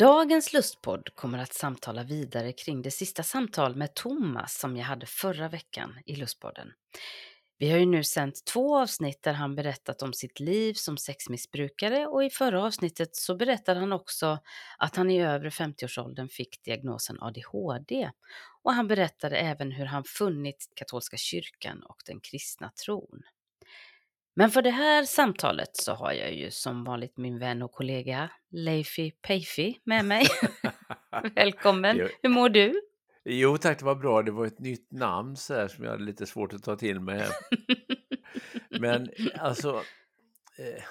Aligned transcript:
Dagens 0.00 0.52
lustpodd 0.52 1.14
kommer 1.14 1.38
att 1.38 1.52
samtala 1.52 2.02
vidare 2.02 2.52
kring 2.52 2.82
det 2.82 2.90
sista 2.90 3.22
samtal 3.22 3.76
med 3.76 3.94
Thomas 3.94 4.58
som 4.58 4.76
jag 4.76 4.84
hade 4.84 5.06
förra 5.06 5.48
veckan 5.48 5.98
i 6.06 6.16
lustpodden. 6.16 6.72
Vi 7.58 7.70
har 7.70 7.78
ju 7.78 7.86
nu 7.86 8.04
sänt 8.04 8.44
två 8.44 8.78
avsnitt 8.78 9.22
där 9.22 9.32
han 9.32 9.54
berättat 9.54 10.02
om 10.02 10.12
sitt 10.12 10.40
liv 10.40 10.74
som 10.74 10.96
sexmissbrukare 10.96 12.06
och 12.06 12.24
i 12.24 12.30
förra 12.30 12.64
avsnittet 12.64 13.16
så 13.16 13.36
berättade 13.36 13.80
han 13.80 13.92
också 13.92 14.38
att 14.78 14.96
han 14.96 15.10
i 15.10 15.22
övre 15.22 15.50
50-årsåldern 15.50 16.28
fick 16.28 16.62
diagnosen 16.64 17.16
ADHD. 17.20 18.10
Och 18.62 18.72
han 18.72 18.88
berättade 18.88 19.36
även 19.36 19.72
hur 19.72 19.86
han 19.86 20.04
funnit 20.04 20.72
katolska 20.74 21.16
kyrkan 21.16 21.82
och 21.82 22.02
den 22.06 22.20
kristna 22.20 22.70
tron. 22.84 23.22
Men 24.40 24.50
för 24.50 24.62
det 24.62 24.70
här 24.70 25.04
samtalet 25.04 25.76
så 25.76 25.92
har 25.92 26.12
jag 26.12 26.34
ju 26.34 26.50
som 26.50 26.84
vanligt 26.84 27.16
min 27.16 27.38
vän 27.38 27.62
och 27.62 27.72
kollega 27.72 28.30
Leifi 28.50 29.10
Peifi 29.10 29.78
med 29.84 30.04
mig. 30.04 30.26
Välkommen! 31.34 31.96
Jo. 31.96 32.08
Hur 32.22 32.30
mår 32.30 32.48
du? 32.48 32.80
Jo 33.24 33.58
tack, 33.58 33.78
det 33.78 33.84
var 33.84 33.94
bra. 33.94 34.22
Det 34.22 34.30
var 34.30 34.46
ett 34.46 34.58
nytt 34.58 34.92
namn 34.92 35.36
så 35.36 35.54
här, 35.54 35.68
som 35.68 35.84
jag 35.84 35.90
hade 35.90 36.04
lite 36.04 36.26
svårt 36.26 36.52
att 36.52 36.62
ta 36.62 36.76
till 36.76 37.00
mig. 37.00 37.26
Men 38.80 39.10
alltså, 39.38 39.70
eh, 40.58 40.82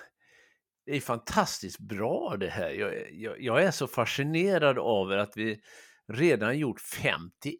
det 0.85 0.95
är 0.95 1.01
fantastiskt 1.01 1.79
bra 1.79 2.37
det 2.39 2.49
här. 2.49 2.69
Jag, 2.69 2.93
jag, 3.11 3.41
jag 3.41 3.63
är 3.63 3.71
så 3.71 3.87
fascinerad 3.87 4.79
av 4.79 5.11
att 5.11 5.33
vi 5.35 5.59
redan 6.09 6.57
gjort 6.57 6.81
51 6.81 7.55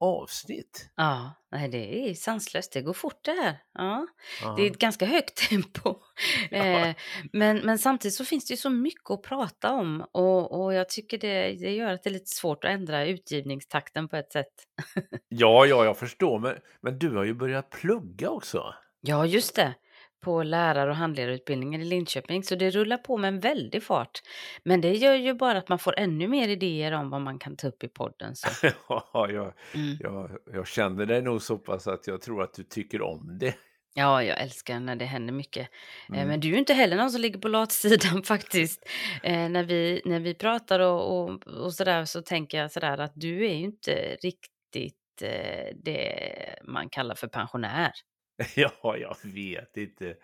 avsnitt. 0.00 0.90
Ja, 0.96 1.32
det 1.70 2.10
är 2.10 2.14
sanslöst. 2.14 2.72
Det 2.72 2.82
går 2.82 2.92
fort 2.92 3.24
det 3.24 3.30
här. 3.32 3.58
Ja, 3.74 4.06
Ja. 4.42 4.54
det 4.56 4.62
är 4.62 4.70
ett 4.70 4.78
ganska 4.78 5.06
högt 5.06 5.48
tempo. 5.50 5.94
Ja. 6.50 6.56
Eh, 6.58 6.94
men, 7.32 7.58
men 7.58 7.78
samtidigt 7.78 8.14
så 8.14 8.24
finns 8.24 8.46
det 8.46 8.52
ju 8.52 8.56
så 8.58 8.70
mycket 8.70 9.10
att 9.10 9.22
prata 9.22 9.72
om 9.72 10.06
och, 10.12 10.60
och 10.64 10.74
jag 10.74 10.88
tycker 10.88 11.18
det, 11.18 11.52
det 11.52 11.70
gör 11.74 11.92
att 11.92 12.02
det 12.02 12.10
är 12.10 12.12
lite 12.12 12.30
svårt 12.30 12.64
att 12.64 12.70
ändra 12.70 13.06
utgivningstakten 13.06 14.08
på 14.08 14.16
ett 14.16 14.32
sätt. 14.32 14.52
ja, 15.28 15.66
ja, 15.66 15.84
jag 15.84 15.98
förstår. 15.98 16.38
Men, 16.38 16.56
men 16.82 16.98
du 16.98 17.16
har 17.16 17.24
ju 17.24 17.34
börjat 17.34 17.70
plugga 17.70 18.30
också. 18.30 18.74
Ja, 19.00 19.26
just 19.26 19.56
det. 19.56 19.74
På 20.20 20.42
lärar 20.42 20.88
och 20.88 20.96
handledarutbildningen 20.96 21.80
i 21.82 21.84
Linköping. 21.84 22.42
Så 22.42 22.54
det 22.54 22.70
rullar 22.70 22.96
på 22.96 23.16
med 23.16 23.28
en 23.28 23.40
väldig 23.40 23.82
fart. 23.82 24.20
Men 24.64 24.80
det 24.80 24.92
gör 24.92 25.14
ju 25.14 25.34
bara 25.34 25.58
att 25.58 25.68
man 25.68 25.78
får 25.78 25.98
ännu 25.98 26.28
mer 26.28 26.48
idéer 26.48 26.92
om 26.92 27.10
vad 27.10 27.20
man 27.20 27.38
kan 27.38 27.56
ta 27.56 27.68
upp 27.68 27.84
i 27.84 27.88
podden. 27.88 28.36
Så. 28.36 28.48
Ja, 28.88 29.28
jag, 29.30 29.52
Mm. 29.74 29.96
jag, 30.00 30.30
jag 30.52 30.66
känner 30.66 31.06
dig 31.06 31.22
nog 31.22 31.42
så 31.42 31.58
pass 31.58 31.86
att 31.86 32.06
jag 32.06 32.20
tror 32.20 32.42
att 32.42 32.54
du 32.54 32.62
tycker 32.62 33.02
om 33.02 33.38
det. 33.40 33.54
Ja, 33.94 34.22
jag 34.22 34.40
älskar 34.42 34.80
när 34.80 34.96
det 34.96 35.04
händer 35.04 35.32
mycket. 35.34 35.68
Eh, 36.08 36.14
Mm. 36.14 36.28
Men 36.28 36.40
du 36.40 36.54
är 36.54 36.58
inte 36.58 36.74
heller 36.74 36.96
någon 36.96 37.10
som 37.10 37.20
ligger 37.20 37.38
på 37.40 37.48
latsidan 37.48 38.22
faktiskt. 38.24 38.88
Eh, 39.22 39.48
när, 39.48 39.62
vi, 39.64 40.02
när 40.04 40.20
vi 40.20 40.34
pratar 40.34 40.80
och, 40.80 41.18
och, 41.30 41.46
och 41.46 41.74
sådär 41.74 42.04
så 42.04 42.22
tänker 42.22 42.58
jag 42.58 42.72
sådär 42.72 42.98
att 42.98 43.12
du 43.14 43.46
är 43.46 43.54
ju 43.54 43.64
inte 43.64 44.16
riktigt 44.22 45.22
eh, 45.22 45.76
det 45.84 46.18
man 46.64 46.88
kallar 46.88 47.14
för 47.14 47.28
pensionär. 47.28 47.92
Ja, 48.56 48.96
jag 48.96 49.16
vet 49.22 49.76
inte. 49.76 50.16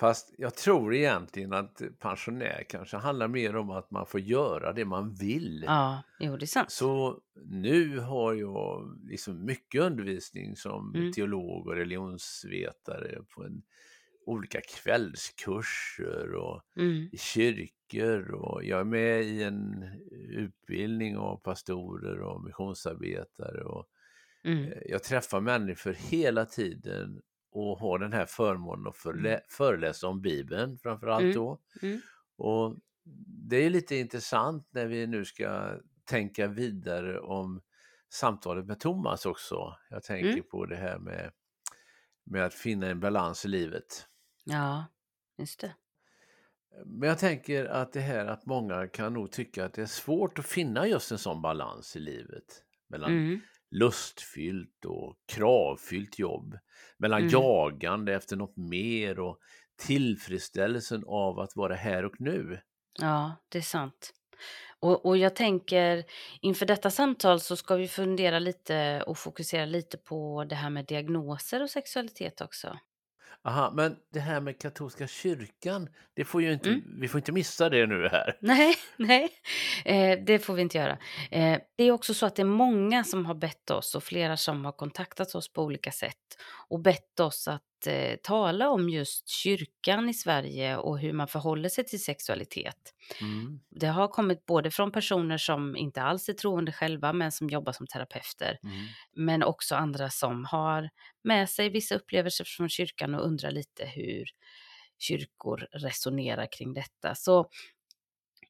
Fast 0.00 0.34
jag 0.38 0.54
tror 0.54 0.94
egentligen 0.94 1.52
att 1.52 1.82
pensionär 1.98 2.64
kanske 2.68 2.96
handlar 2.96 3.28
mer 3.28 3.56
om 3.56 3.70
att 3.70 3.90
man 3.90 4.06
får 4.06 4.20
göra 4.20 4.72
det 4.72 4.84
man 4.84 5.14
vill. 5.14 5.62
Ja, 5.66 6.02
jo 6.18 6.36
det 6.36 6.44
är 6.44 6.46
sant. 6.46 6.70
Så 6.70 7.20
nu 7.44 7.98
har 7.98 8.34
jag 8.34 8.98
liksom 9.04 9.44
mycket 9.44 9.80
undervisning 9.80 10.56
som 10.56 10.94
Mm. 10.94 11.12
teolog 11.12 11.66
och 11.66 11.74
religionsvetare 11.76 13.22
på 13.34 13.44
en, 13.44 13.62
olika 14.26 14.60
kvällskurser 14.60 16.34
och 16.34 16.62
Mm. 16.76 17.08
i 17.12 17.18
kyrkor 17.18 18.30
och 18.30 18.64
jag 18.64 18.80
är 18.80 18.84
med 18.84 19.22
i 19.24 19.42
en 19.42 19.84
utbildning 20.30 21.16
av 21.16 21.36
pastorer 21.36 22.20
och 22.20 22.44
missionsarbetare 22.44 23.62
och 23.64 23.88
Mm. 24.44 24.72
Eh, 24.72 24.78
Jag 24.86 25.02
träffar 25.02 25.40
människor 25.40 25.92
hela 25.92 26.44
tiden 26.44 27.20
och 27.52 27.78
har 27.78 27.98
den 27.98 28.12
här 28.12 28.26
förmånen 28.26 28.86
att 28.86 28.96
förlä- 28.96 29.40
föreläsa 29.48 30.08
om 30.08 30.20
Bibeln 30.20 30.78
framförallt 30.78 31.22
Mm. 31.22 31.34
då. 31.34 31.58
Mm. 31.82 32.00
Och 32.36 32.76
det 33.50 33.56
är 33.56 33.70
lite 33.70 33.96
intressant 33.96 34.68
när 34.70 34.86
vi 34.86 35.06
nu 35.06 35.24
ska 35.24 35.78
tänka 36.04 36.46
vidare 36.46 37.20
om 37.20 37.60
samtalet 38.08 38.66
med 38.66 38.80
Thomas 38.80 39.26
också. 39.26 39.76
Jag 39.90 40.02
tänker 40.02 40.30
Mm. 40.32 40.44
på 40.50 40.66
det 40.66 40.76
här 40.76 40.98
med, 40.98 41.32
med 42.24 42.44
att 42.44 42.54
finna 42.54 42.86
en 42.86 43.00
balans 43.00 43.44
i 43.44 43.48
livet. 43.48 44.06
Ja, 44.44 44.84
just 45.38 45.60
det. 45.60 45.74
Men 46.86 47.08
jag 47.08 47.18
tänker 47.18 47.64
att 47.64 47.92
det 47.92 48.00
här 48.00 48.26
att 48.26 48.46
många 48.46 48.88
kan 48.88 49.14
nog 49.14 49.32
tycka 49.32 49.64
att 49.64 49.74
det 49.74 49.82
är 49.82 49.86
svårt 49.86 50.38
att 50.38 50.46
finna 50.46 50.86
just 50.86 51.12
en 51.12 51.18
sån 51.18 51.42
balans 51.42 51.96
i 51.96 52.00
livet. 52.00 52.64
Mellan 52.88 53.10
Mm. 53.10 53.40
Lustfyllt 53.72 54.84
och 54.84 55.16
kravfyllt 55.32 56.18
jobb. 56.18 56.58
Mellan 56.98 57.20
Mm. 57.20 57.30
jagande 57.32 58.14
efter 58.14 58.36
något 58.36 58.56
mer 58.56 59.20
och 59.20 59.38
tillfredsställelsen 59.86 61.04
av 61.06 61.38
att 61.38 61.56
vara 61.56 61.74
här 61.74 62.04
och 62.04 62.20
nu. 62.20 62.60
Ja, 63.00 63.36
det 63.48 63.58
är 63.58 63.62
sant. 63.62 64.12
Och, 64.80 65.06
och 65.06 65.16
jag 65.16 65.36
tänker 65.36 66.04
inför 66.40 66.66
detta 66.66 66.90
samtal 66.90 67.40
så 67.40 67.56
ska 67.56 67.76
vi 67.76 67.88
fundera 67.88 68.38
lite 68.38 69.02
och 69.06 69.18
fokusera 69.18 69.64
lite 69.64 69.96
på 69.98 70.44
det 70.44 70.54
här 70.54 70.70
med 70.70 70.86
diagnoser 70.86 71.62
och 71.62 71.70
sexualitet 71.70 72.40
också. 72.40 72.78
Aha, 73.44 73.72
men 73.74 73.96
det 74.12 74.20
här 74.20 74.40
med 74.40 74.58
katolska 74.60 75.06
kyrkan, 75.06 75.88
det 76.14 76.24
får 76.24 76.42
ju 76.42 76.52
inte, 76.52 76.68
Mm. 76.68 76.82
vi 77.00 77.08
får 77.08 77.18
inte 77.18 77.32
missa 77.32 77.68
det 77.68 77.86
nu 77.86 78.08
här. 78.12 78.36
Nej, 78.40 78.74
nej, 78.96 79.28
eh, 79.84 80.18
det 80.26 80.38
får 80.38 80.54
vi 80.54 80.62
inte 80.62 80.78
göra. 80.78 80.98
Eh, 81.30 81.58
det 81.76 81.84
är 81.84 81.90
också 81.92 82.14
så 82.14 82.26
att 82.26 82.36
det 82.36 82.42
är 82.42 82.46
många 82.46 83.04
som 83.04 83.26
har 83.26 83.34
bett 83.34 83.70
oss 83.70 83.94
och 83.94 84.02
flera 84.04 84.36
som 84.36 84.64
har 84.64 84.72
kontaktat 84.72 85.34
oss 85.34 85.52
på 85.52 85.62
olika 85.62 85.90
sätt 85.92 86.16
och 86.72 86.80
bett 86.80 87.20
oss 87.20 87.48
att 87.48 87.86
eh, 87.86 88.16
tala 88.22 88.70
om 88.70 88.88
just 88.90 89.28
kyrkan 89.28 90.08
i 90.08 90.14
Sverige 90.14 90.76
och 90.76 90.98
hur 90.98 91.12
man 91.12 91.28
förhåller 91.28 91.68
sig 91.68 91.84
till 91.84 92.02
sexualitet. 92.04 92.94
Mm. 93.20 93.60
Det 93.70 93.86
har 93.86 94.08
kommit 94.08 94.46
både 94.46 94.70
från 94.70 94.92
personer 94.92 95.38
som 95.38 95.76
inte 95.76 96.02
alls 96.02 96.28
är 96.28 96.32
troende 96.32 96.72
själva 96.72 97.12
men 97.12 97.32
som 97.32 97.50
jobbar 97.50 97.72
som 97.72 97.86
terapeuter 97.86 98.58
Mm. 98.62 98.86
men 99.16 99.42
också 99.42 99.74
andra 99.74 100.10
som 100.10 100.44
har 100.44 100.90
med 101.22 101.50
sig 101.50 101.68
vissa 101.70 101.94
upplevelser 101.94 102.44
från 102.44 102.68
kyrkan 102.68 103.14
och 103.14 103.26
undrar 103.26 103.50
lite 103.50 103.86
hur 103.86 104.24
kyrkor 104.98 105.66
resonerar 105.72 106.48
kring 106.52 106.74
detta. 106.74 107.14
Så 107.14 107.48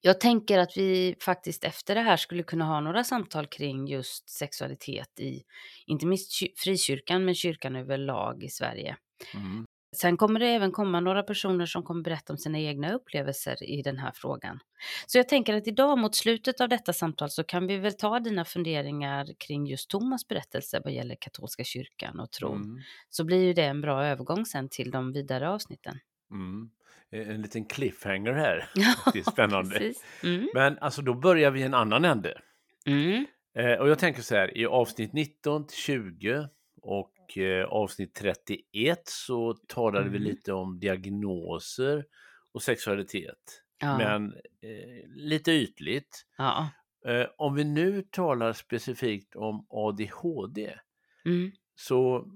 jag 0.05 0.21
tänker 0.21 0.59
att 0.59 0.77
vi 0.77 1.17
faktiskt 1.21 1.65
efter 1.65 1.95
det 1.95 2.01
här 2.01 2.17
skulle 2.17 2.43
kunna 2.43 2.65
ha 2.65 2.81
några 2.81 3.05
samtal 3.05 3.47
kring 3.47 3.87
just 3.87 4.31
sexualitet 4.31 5.21
i, 5.21 5.43
inte 5.87 6.07
minst 6.07 6.41
ky- 6.41 6.53
frikyrkan, 6.57 7.25
men 7.25 7.35
kyrkan 7.35 7.77
överlag 7.77 8.43
i 8.43 8.49
Sverige. 8.49 8.97
Mm. 9.35 9.65
Sen 9.97 10.17
kommer 10.17 10.41
det 10.41 10.47
även 10.47 10.73
komma 10.73 11.01
några 11.01 11.23
personer 11.23 11.67
som 11.67 11.83
kommer 11.83 12.03
berätta 12.03 12.33
om 12.33 12.39
sina 12.39 12.59
egna 12.59 12.93
upplevelser 12.93 13.63
i 13.63 13.83
den 13.83 13.99
här 13.99 14.13
frågan. 14.15 14.59
Så 15.07 15.19
jag 15.19 15.29
tänker 15.29 15.55
att 15.55 15.67
idag 15.67 15.99
mot 15.99 16.15
slutet 16.15 16.61
av 16.61 16.69
detta 16.69 16.93
samtal 16.93 17.31
så 17.31 17.45
kan 17.45 17.67
vi 17.67 17.77
väl 17.77 17.93
ta 17.93 18.21
dina 18.21 18.45
funderingar 18.45 19.29
kring 19.39 19.67
just 19.67 19.91
Thomas 19.91 20.29
berättelse 20.29 20.81
vad 20.85 20.93
gäller 20.93 21.17
katolska 21.21 21.65
kyrkan 21.65 22.21
och 22.21 22.31
tron. 22.31 22.63
Mm. 22.63 22.83
Så 23.11 23.25
blir 23.25 23.45
ju 23.45 23.53
det 23.53 23.65
en 23.65 23.81
bra 23.81 24.05
övergång 24.05 24.47
sen 24.47 24.69
till 24.69 24.91
de 24.91 25.13
vidare 25.13 25.51
avsnitten. 25.51 25.99
Mm. 26.33 26.71
En 27.11 27.43
liten 27.43 27.65
cliffhanger 27.65 28.33
här. 28.33 28.69
Det 29.13 29.19
är 29.19 29.31
spännande. 29.31 29.93
Mm. 30.25 30.49
Men 30.55 30.79
alltså 30.79 31.03
då 31.03 31.15
börjar 31.15 31.51
vi 31.51 31.61
i 31.61 31.63
en 31.63 31.75
annan 31.75 32.05
ände. 32.05 32.41
Mm. 32.87 33.27
Eh, 33.55 33.73
och 33.81 33.89
jag 33.89 33.99
tänker 33.99 34.23
så 34.23 34.35
här, 34.35 34.59
i 34.59 34.67
avsnitt 34.67 35.13
19 35.13 35.67
till 35.67 35.77
20 35.77 36.49
och 36.83 37.39
eh, 37.39 37.65
avsnitt 37.65 38.15
31 38.15 39.03
så 39.05 39.55
talade 39.55 40.09
vi 40.09 40.17
Mm. 40.17 40.29
lite 40.29 40.53
om 40.53 40.79
diagnoser 40.81 42.05
och 42.53 42.63
sexualitet. 42.63 43.63
Ja. 43.79 43.99
Men 43.99 44.33
eh, 44.63 45.09
lite 45.17 45.53
ytligt. 45.53 46.27
ja. 46.39 46.69
Eh, 47.07 47.27
om 47.37 47.55
vi 47.55 47.65
nu 47.65 48.03
talar 48.11 48.53
specifikt 48.53 49.37
om 49.37 49.67
ADHD 49.71 50.75
Mm. 51.25 51.53
så 51.75 52.27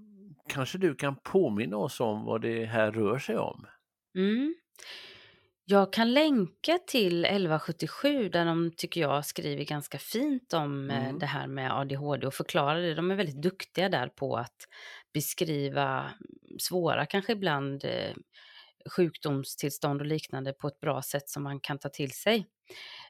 kanske 0.49 0.79
du 0.79 0.95
kan 0.95 1.17
påminna 1.17 1.77
oss 1.77 2.01
om 2.01 2.25
vad 2.25 2.41
det 2.43 2.65
här 2.65 2.93
rör 2.93 3.19
sig 3.19 3.37
om? 3.39 3.67
Mm. 4.17 4.55
Jag 5.65 5.93
kan 5.93 6.13
länka 6.15 6.79
till 6.87 7.25
1177 7.25 8.29
där 8.29 8.45
de, 8.45 8.73
tycker 8.77 9.01
jag, 9.01 9.27
skriver 9.27 9.65
ganska 9.65 9.99
fint 9.99 10.53
om 10.53 10.91
eh, 10.91 11.05
Mm. 11.07 11.19
det 11.19 11.27
här 11.27 11.47
med 11.47 11.73
ADHD 11.79 12.27
och 12.27 12.35
förklarar 12.35 12.81
det. 12.81 12.95
De 12.95 13.11
är 13.11 13.15
väldigt 13.15 13.43
duktiga 13.43 13.89
där 13.89 14.09
på 14.09 14.37
att 14.37 14.57
beskriva 15.15 16.11
svåra, 16.59 17.07
kanske 17.07 17.33
ibland, 17.33 17.85
eh, 17.85 18.15
sjukdomstillstånd 18.97 20.01
och 20.01 20.07
liknande 20.07 20.53
på 20.53 20.69
ett 20.69 20.81
bra 20.81 21.03
sätt 21.03 21.29
som 21.29 21.43
man 21.43 21.61
kan 21.61 21.79
ta 21.79 21.89
till 21.89 22.13
sig. 22.13 22.47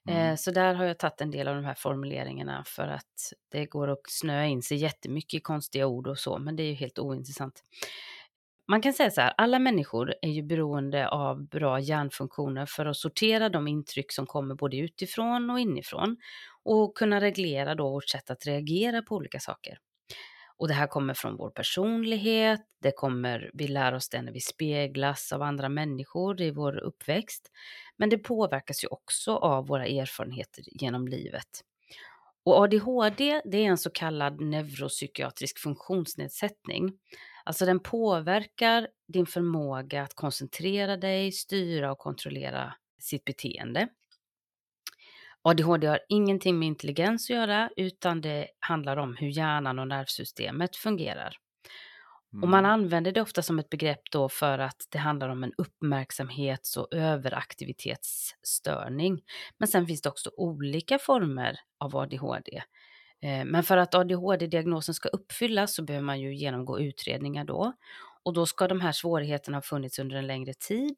Eh, 0.09 0.17
Mm. 0.25 0.37
så 0.37 0.51
där 0.51 0.75
har 0.75 0.85
jag 0.85 0.99
tagit 0.99 1.21
en 1.21 1.31
del 1.31 1.49
av 1.49 1.55
de 1.55 1.65
här 1.65 1.75
formuleringarna 1.75 2.65
för 2.67 2.89
att 2.89 3.33
det 3.53 3.67
går 3.67 3.89
att 3.89 4.01
snöa 4.09 4.47
in 4.47 4.63
sig 4.63 4.77
jättemycket 4.79 5.35
i 5.39 5.41
konstiga 5.41 5.87
ord 5.87 6.07
och 6.07 6.19
så, 6.19 6.39
men 6.39 6.57
det 6.57 6.63
är 6.63 6.67
ju 6.69 6.75
helt 6.75 6.99
ointressant. 6.99 7.63
Man 8.69 8.83
kan 8.83 8.93
säga 8.93 9.11
så 9.11 9.21
här, 9.21 9.35
alla 9.37 9.59
människor 9.59 10.15
är 10.23 10.31
ju 10.31 10.43
beroende 10.43 11.09
av 11.09 11.49
bra 11.49 11.81
hjärnfunktioner 11.81 12.67
för 12.67 12.87
att 12.87 12.97
sortera 12.97 13.49
de 13.49 13.69
intryck 13.69 14.13
som 14.13 14.27
kommer 14.27 14.55
både 14.55 14.77
utifrån 14.77 15.51
och 15.51 15.61
inifrån 15.61 16.17
och 16.65 16.97
kunna 16.97 17.21
reglera 17.21 17.75
då 17.75 17.91
vårt 17.91 18.09
sätt 18.09 18.31
att 18.31 18.47
reagera 18.47 19.03
på 19.03 19.15
olika 19.15 19.41
saker. 19.41 19.79
Och 20.59 20.69
det 20.69 20.75
här 20.75 20.87
kommer 20.87 21.15
från 21.15 21.37
vår 21.37 21.51
personlighet, 21.51 22.61
det 22.83 22.93
kommer, 22.93 23.51
vi 23.55 23.69
lär 23.69 23.95
oss 23.95 24.09
det 24.09 24.23
när 24.23 24.33
vi 24.33 24.41
speglas 24.41 25.33
av 25.33 25.43
andra 25.43 25.69
människor 25.69 26.41
i 26.41 26.51
vår 26.51 26.79
uppväxt, 26.79 27.51
men 27.97 28.09
det 28.09 28.19
påverkas 28.19 28.85
ju 28.85 28.89
också 28.89 29.37
av 29.37 29.67
våra 29.67 29.87
erfarenheter 29.87 30.65
genom 30.67 31.09
livet. 31.09 31.63
Och 32.45 32.63
ADHD, 32.63 33.43
det 33.45 33.57
är 33.57 33.69
en 33.69 33.79
så 33.79 33.91
kallad 33.91 34.41
neuropsykiatrisk 34.41 35.59
funktionsnedsättning. 35.59 36.93
Alltså 37.47 37.67
den 37.67 37.81
påverkar 37.81 38.89
din 39.09 39.27
förmåga 39.27 40.03
att 40.03 40.15
koncentrera 40.15 40.97
dig, 40.97 41.33
styra 41.33 41.93
och 41.93 41.99
kontrollera 41.99 42.75
sitt 43.01 43.25
beteende. 43.25 43.89
ADHD 45.43 45.87
har 45.87 46.01
ingenting 46.09 46.59
med 46.59 46.69
intelligens 46.69 47.31
att 47.31 47.37
göra, 47.37 47.71
utan 47.77 48.21
det 48.21 48.49
handlar 48.59 48.97
om 48.97 49.17
hur 49.17 49.29
hjärnan 49.29 49.79
och 49.79 49.89
nervsystemet 49.89 50.77
fungerar. 50.77 51.37
Och 52.43 52.49
man 52.49 52.59
Mm. 52.65 52.71
använder 52.71 53.13
det 53.13 53.21
ofta 53.21 53.43
som 53.43 53.59
ett 53.59 53.71
begrepp 53.71 54.01
då 54.13 54.29
för 54.29 54.59
att 54.59 54.87
det 54.91 54.99
handlar 54.99 55.29
om 55.29 55.45
en 55.45 55.53
uppmärksamhets 55.59 56.77
och 56.77 56.95
överaktivitetsstörning. 56.95 59.23
Men 59.59 59.69
sen 59.69 59.87
finns 59.87 60.03
det 60.03 60.09
också 60.09 60.31
olika 60.37 60.99
former 60.99 61.59
av 61.79 61.97
ADHD. 61.97 62.63
Eh, 63.23 63.45
Men 63.45 63.63
för 63.63 63.77
att 63.77 63.95
ADHD-diagnosen 63.95 64.95
ska 64.95 65.09
uppfyllas 65.09 65.75
så 65.75 65.83
behöver 65.83 66.05
man 66.07 66.21
ju 66.21 66.35
genomgå 66.35 66.81
utredningar 66.81 67.45
då. 67.45 67.73
Och 68.23 68.33
då 68.33 68.47
ska 68.47 68.69
de 68.69 68.81
här 68.81 68.93
svårigheterna 68.93 69.57
ha 69.57 69.63
funnits 69.63 69.99
under 69.99 70.17
en 70.17 70.27
längre 70.27 70.55
tid. 70.55 70.95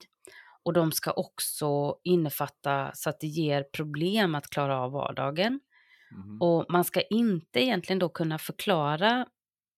Och 0.63 0.73
de 0.73 0.93
ska 0.93 1.13
också 1.13 1.97
innefatta 2.05 2.91
så 2.95 3.11
att 3.11 3.21
det 3.21 3.27
ger 3.27 3.63
problem 3.63 4.35
att 4.35 4.51
klara 4.51 4.79
av 4.81 4.93
vardagen. 4.93 5.61
Mhm. 6.11 6.43
Och 6.43 6.67
man 6.69 6.85
ska 6.85 7.01
inte 7.01 7.61
egentligen 7.61 7.99
då 7.99 8.09
kunna 8.09 8.39
förklara 8.39 9.27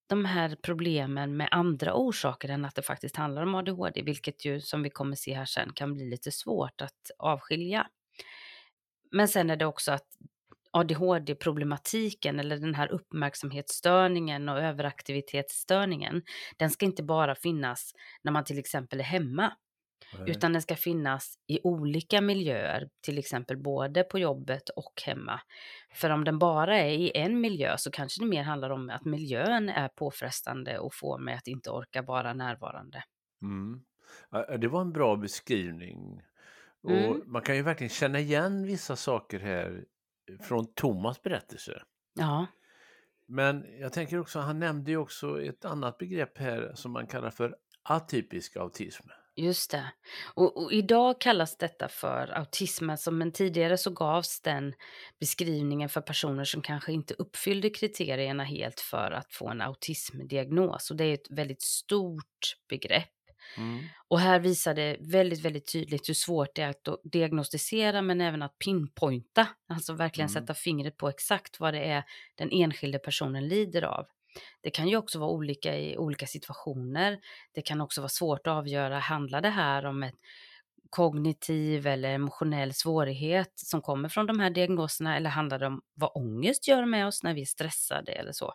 de 0.08 0.25
här 0.25 0.56
problemen 0.62 1.37
med 1.37 1.48
andra 1.50 1.94
orsaker 1.94 2.48
än 2.48 2.64
att 2.64 2.75
det 2.75 2.82
faktiskt 2.82 3.16
handlar 3.16 3.42
om 3.42 3.54
ADHD, 3.54 4.02
vilket 4.02 4.44
ju 4.44 4.60
som 4.60 4.82
vi 4.82 4.90
kommer 4.90 5.16
se 5.16 5.34
här 5.34 5.44
sen 5.44 5.72
kan 5.75 5.94
bli 5.94 6.10
lite 6.10 6.31
svårt 6.32 6.81
att 6.81 7.10
avskilja. 7.19 7.87
Men 9.10 9.28
sen 9.28 9.50
är 9.50 9.56
det 9.56 9.66
också 9.66 9.92
att 9.92 10.06
ADHD-problematiken 10.70 12.40
eller 12.40 12.56
den 12.56 12.75
här 12.75 12.93
uppmärksamhetsstörningen 12.93 14.49
och 14.49 14.58
överaktivitetsstörningen, 14.58 16.22
den 16.58 16.70
ska 16.70 16.87
inte 16.87 17.02
bara 17.02 17.34
finnas 17.34 17.93
när 18.22 18.32
man 18.32 18.44
till 18.44 18.58
exempel 18.58 19.00
är 19.00 19.05
hemma, 19.05 19.52
Nej. 20.19 20.31
utan 20.31 20.52
den 20.52 20.62
ska 20.62 20.76
finnas 20.76 21.34
i 21.46 21.61
olika 21.62 22.20
miljöer, 22.20 22.88
till 23.00 23.19
exempel 23.19 23.56
både 23.58 24.02
på 24.05 24.19
jobbet 24.19 24.69
och 24.69 25.02
hemma. 25.06 25.40
För 25.94 26.11
om 26.11 26.25
den 26.25 26.38
bara 26.38 26.78
är 26.78 26.90
i 26.90 27.12
en 27.14 27.40
miljö 27.40 27.75
så 27.78 27.90
kanske 27.90 28.23
det 28.23 28.26
mer 28.28 28.43
handlar 28.43 28.70
om 28.70 28.90
att 28.90 29.05
miljön 29.05 29.69
är 29.69 29.88
påfrestande 29.88 30.78
och 30.78 30.94
får 30.94 31.19
mig 31.19 31.34
att 31.34 31.46
inte 31.46 31.70
orka 31.70 32.02
vara 32.02 32.34
närvarande. 32.34 33.02
Mm. 33.43 33.81
Det 34.61 34.69
var 34.69 34.81
en 34.81 34.93
bra 34.93 35.16
beskrivning. 35.16 36.23
Och 36.82 36.90
Mm. 36.90 37.23
man 37.26 37.43
kan 37.43 37.56
ju 37.56 37.62
verkligen 37.62 37.88
känna 37.90 38.19
igen 38.20 38.62
vissa 38.66 38.96
saker 38.96 39.40
här 39.40 39.84
från 40.43 40.75
Thomas 40.75 41.23
berättelse. 41.23 41.82
Ja, 42.15 42.47
Men 43.29 43.65
jag 43.81 43.93
tänker 43.93 44.19
också, 44.19 44.38
han 44.38 44.59
nämnde 44.59 44.91
ju 44.91 44.97
också 44.97 45.43
ett 45.43 45.65
annat 45.65 45.99
begrepp 45.99 46.38
här 46.38 46.73
som 46.75 46.93
man 46.93 47.06
kallar 47.06 47.31
för 47.31 47.56
atypisk 47.82 48.56
autism. 48.56 49.09
just 49.37 49.71
det. 49.71 49.93
Och, 50.35 50.62
och 50.62 50.73
idag 50.73 51.21
kallas 51.21 51.56
detta 51.56 51.88
för 51.88 52.38
autism, 52.38 52.91
alltså, 52.91 53.11
men 53.11 53.32
tidigare 53.32 53.79
så 53.79 53.91
gavs 53.91 54.41
den 54.41 54.75
beskrivningen 55.21 55.88
för 55.88 56.00
personer 56.00 56.44
som 56.44 56.62
kanske 56.62 56.93
inte 56.93 57.15
uppfyllde 57.15 57.71
kriterierna 57.71 58.44
helt 58.44 58.81
för 58.81 59.11
att 59.11 59.33
få 59.33 59.49
en 59.49 59.61
autismdiagnos. 59.61 60.91
Och 60.91 60.97
det 60.97 61.05
är 61.05 61.15
ett 61.15 61.31
väldigt 61.31 61.62
stort 61.62 62.56
begrepp. 62.69 63.19
Mm. 63.56 63.85
Och 64.08 64.20
här 64.20 64.41
visar 64.41 64.75
det 64.75 64.97
väldigt, 65.00 65.41
väldigt 65.44 65.73
tydligt 65.73 66.08
hur 66.08 66.14
svårt 66.14 66.55
det 66.55 66.62
är 66.62 66.69
att 66.70 66.88
diagnostisera 67.12 68.02
men 68.02 68.20
även 68.20 68.43
att 68.43 68.58
pinpointa, 68.58 69.49
alltså 69.69 69.93
verkligen 69.93 70.29
Mm. 70.31 70.43
sätta 70.43 70.55
fingret 70.55 70.97
på 70.97 71.08
exakt 71.08 71.61
vad 71.61 71.75
det 71.75 71.85
är 71.85 72.05
den 72.35 72.49
enskilde 72.52 72.99
personen 72.99 73.49
lider 73.49 73.82
av. 73.82 74.06
Det 74.61 74.70
kan 74.70 74.88
ju 74.88 74.97
också 74.97 75.19
vara 75.19 75.31
olika 75.31 75.79
i 75.79 75.99
olika 75.99 76.26
situationer. 76.26 77.19
Det 77.52 77.62
kan 77.62 77.81
också 77.81 78.00
vara 78.00 78.08
svårt 78.08 78.47
att 78.47 78.52
avgöra, 78.52 78.99
handlar 78.99 79.41
det 79.41 79.49
här 79.50 79.85
om 79.87 80.02
ett 80.02 80.14
kognitiv 80.91 81.87
eller 81.87 82.11
emotionell 82.14 82.75
svårighet 82.75 83.52
som 83.56 83.82
kommer 83.82 84.08
från 84.08 84.26
de 84.26 84.41
här 84.41 84.50
diagnoserna 84.50 85.17
eller 85.17 85.31
handlar 85.31 85.58
det 85.58 85.67
om 85.67 85.82
vad 85.94 86.11
ångest 86.14 86.69
gör 86.69 86.85
med 86.85 87.06
oss 87.06 87.23
när 87.23 87.35
vi 87.35 87.41
är 87.43 87.47
stressade 87.47 88.12
eller 88.12 88.32
så? 88.32 88.55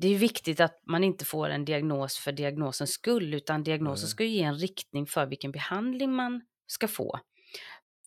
Det 0.00 0.08
är 0.08 0.18
viktigt 0.18 0.60
att 0.60 0.82
man 0.86 1.04
inte 1.04 1.24
får 1.24 1.48
en 1.48 1.64
diagnos 1.64 2.18
för 2.18 2.32
diagnosens 2.32 2.90
skull, 2.90 3.34
utan 3.34 3.62
diagnosen 3.62 4.06
Nej. 4.06 4.10
ska 4.10 4.24
ju 4.24 4.30
ge 4.30 4.42
en 4.42 4.58
riktning 4.58 5.06
för 5.06 5.26
vilken 5.26 5.52
behandling 5.52 6.12
man 6.12 6.42
ska 6.66 6.88
få 6.88 7.20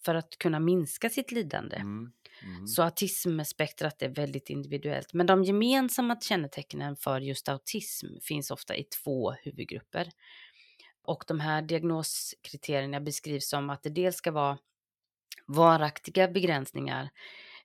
för 0.06 0.16
att 0.16 0.38
kunna 0.38 0.60
minska 0.60 1.10
sitt 1.10 1.32
lidande. 1.32 1.76
Mm. 1.76 2.12
Mm. 2.44 2.68
Så 2.68 2.84
autismspektrat 2.84 4.02
är 4.02 4.10
väldigt 4.10 4.50
individuellt. 4.50 5.14
Men 5.14 5.26
de 5.26 5.44
gemensamma 5.44 6.22
kännetecknen 6.22 6.96
för 6.96 7.22
just 7.22 7.50
autism 7.50 8.08
finns 8.22 8.52
ofta 8.52 8.76
i 8.76 8.84
två 8.84 9.32
huvudgrupper. 9.32 10.10
Och 11.04 11.24
de 11.28 11.40
här 11.40 11.62
diagnoskriterierna 11.62 13.02
beskrivs 13.02 13.50
som 13.50 13.70
att 13.70 13.84
det 13.84 13.90
dels 13.90 14.16
ska 14.16 14.32
vara 14.32 14.58
varaktiga 15.48 16.28
begränsningar 16.28 17.10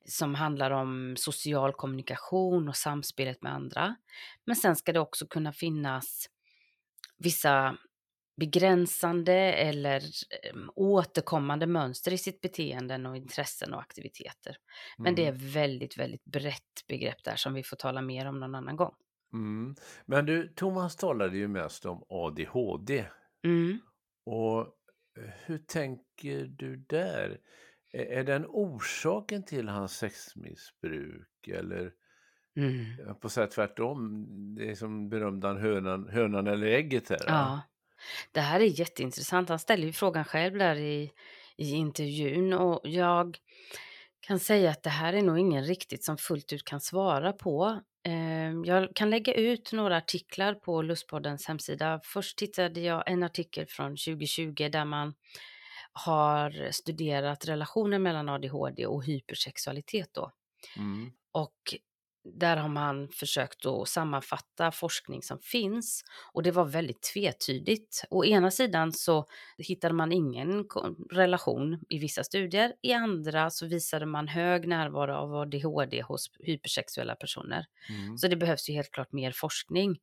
som 0.05 0.35
handlar 0.35 0.71
om 0.71 1.15
social 1.19 1.73
kommunikation 1.73 2.69
och 2.69 2.77
samspelet 2.77 3.43
med 3.43 3.53
andra. 3.53 3.97
Men 4.45 4.57
sen 4.57 4.77
ska 4.77 4.93
det 4.93 5.01
också 5.01 5.27
kunna 5.27 5.53
finnas 5.53 6.31
vissa 7.19 7.77
begränsande 8.41 9.33
eller 9.53 10.03
em, 10.53 10.71
återkommande 10.75 11.67
mönster 11.67 12.13
i 12.13 12.19
sitt 12.19 12.41
beteenden 12.41 13.07
och 13.07 13.17
intressen 13.17 13.75
och 13.75 13.81
aktiviteter. 13.81 14.57
Men 14.99 15.15
det 15.15 15.25
är 15.25 15.33
Mm. 15.33 15.49
väldigt, 15.53 15.99
väldigt 15.99 16.25
brett 16.25 16.87
begrepp 16.89 17.25
där 17.25 17.37
som 17.37 17.55
vi 17.55 17.63
får 17.63 17.77
tala 17.77 18.03
mer 18.03 18.27
om 18.27 18.41
någon 18.41 18.55
annan 18.55 18.77
gång. 18.77 18.95
Mm. 19.33 19.75
Men 20.07 20.27
du, 20.27 20.49
Thomas 20.49 20.97
talade 20.97 21.37
ju 21.37 21.49
mest 21.49 21.87
om 21.87 22.05
ADHD. 22.09 23.07
Mm. 23.45 23.79
Och 24.27 24.61
eh, 24.61 25.31
hur 25.45 25.59
tänker 25.59 26.45
du 26.47 26.77
där? 26.77 27.39
Är 27.97 28.25
den 28.25 28.45
orsaken 28.49 29.43
till 29.45 29.69
hans 29.69 29.97
sexmissbruk 29.99 31.49
eller 31.49 31.93
Mm. 32.57 33.15
på 33.21 33.29
säga 33.29 33.47
tvärtom? 33.47 34.27
Det 34.55 34.71
är 34.71 34.75
som 34.75 35.09
berömda 35.09 35.55
hönan, 35.55 36.09
hönan 36.09 36.47
eller 36.47 36.67
ägget 36.67 37.09
här. 37.09 37.19
Ja, 37.27 37.61
det 38.33 38.41
här 38.41 38.61
är 38.61 38.81
jätteintressant. 38.81 39.49
Han 39.49 39.59
ställer 39.59 39.87
ju 39.87 39.93
frågan 39.93 40.25
själv 40.25 40.59
där 40.59 40.77
i, 40.77 41.13
i 41.57 41.71
intervjun 41.71 42.53
och 42.53 42.81
jag 42.85 43.39
kan 44.21 44.39
säga 44.39 44.71
att 44.71 44.83
det 44.83 44.91
här 44.91 45.13
är 45.13 45.23
nog 45.23 45.39
ingen 45.39 45.65
riktigt 45.65 46.05
som 46.05 46.17
fullt 46.19 46.53
ut 46.53 46.65
kan 46.65 46.81
svara 46.81 47.33
på. 47.33 47.81
Eh, 48.07 48.53
Jag 48.65 48.95
kan 48.95 49.11
lägga 49.11 49.35
ut 49.35 49.73
några 49.73 49.97
artiklar 49.97 50.55
på 50.55 50.83
Lustpoddens 50.83 51.47
hemsida. 51.49 52.01
Först 52.05 52.39
tittade 52.39 52.81
jag 52.81 53.11
en 53.11 53.23
artikel 53.23 53.67
från 53.69 53.91
2020 53.97 54.69
där 54.73 54.85
man 54.85 55.15
har 55.97 56.71
studerat 56.71 57.49
relationen 57.49 58.03
mellan 58.03 58.29
ADHD 58.29 58.87
och 58.87 59.05
hypersexualitet 59.05 60.09
då. 60.13 60.33
Mm. 60.77 61.11
Och 61.33 61.75
där 62.35 62.57
har 62.57 62.69
man 62.69 63.09
försökt 63.09 63.67
att 63.67 63.89
sammanfatta 63.89 64.71
forskning 64.71 65.23
som 65.23 65.39
finns 65.39 66.05
och 66.33 66.43
det 66.43 66.51
var 66.51 66.65
väldigt 66.65 67.03
tvetydigt. 67.03 68.05
Å 68.11 68.25
ena 68.25 68.51
sidan 68.51 68.93
så 68.93 69.27
hittade 69.59 69.95
man 69.95 70.13
ingen 70.13 70.65
relation 71.11 71.81
i 71.89 71.99
vissa 71.99 72.25
studier, 72.25 72.73
i 72.83 72.93
andra 72.93 73.51
så 73.51 73.67
visade 73.67 74.07
man 74.07 74.29
hög 74.29 74.69
närvaro 74.69 75.15
av 75.15 75.35
ADHD 75.35 76.03
hos 76.03 76.31
hypersexuella 76.39 77.15
personer. 77.15 77.67
Mm. 77.89 78.19
Så 78.19 78.29
det 78.29 78.37
behövs 78.37 78.69
ju 78.69 78.75
helt 78.75 78.91
klart 78.91 79.13
mer 79.13 79.33
forskning. 79.33 79.99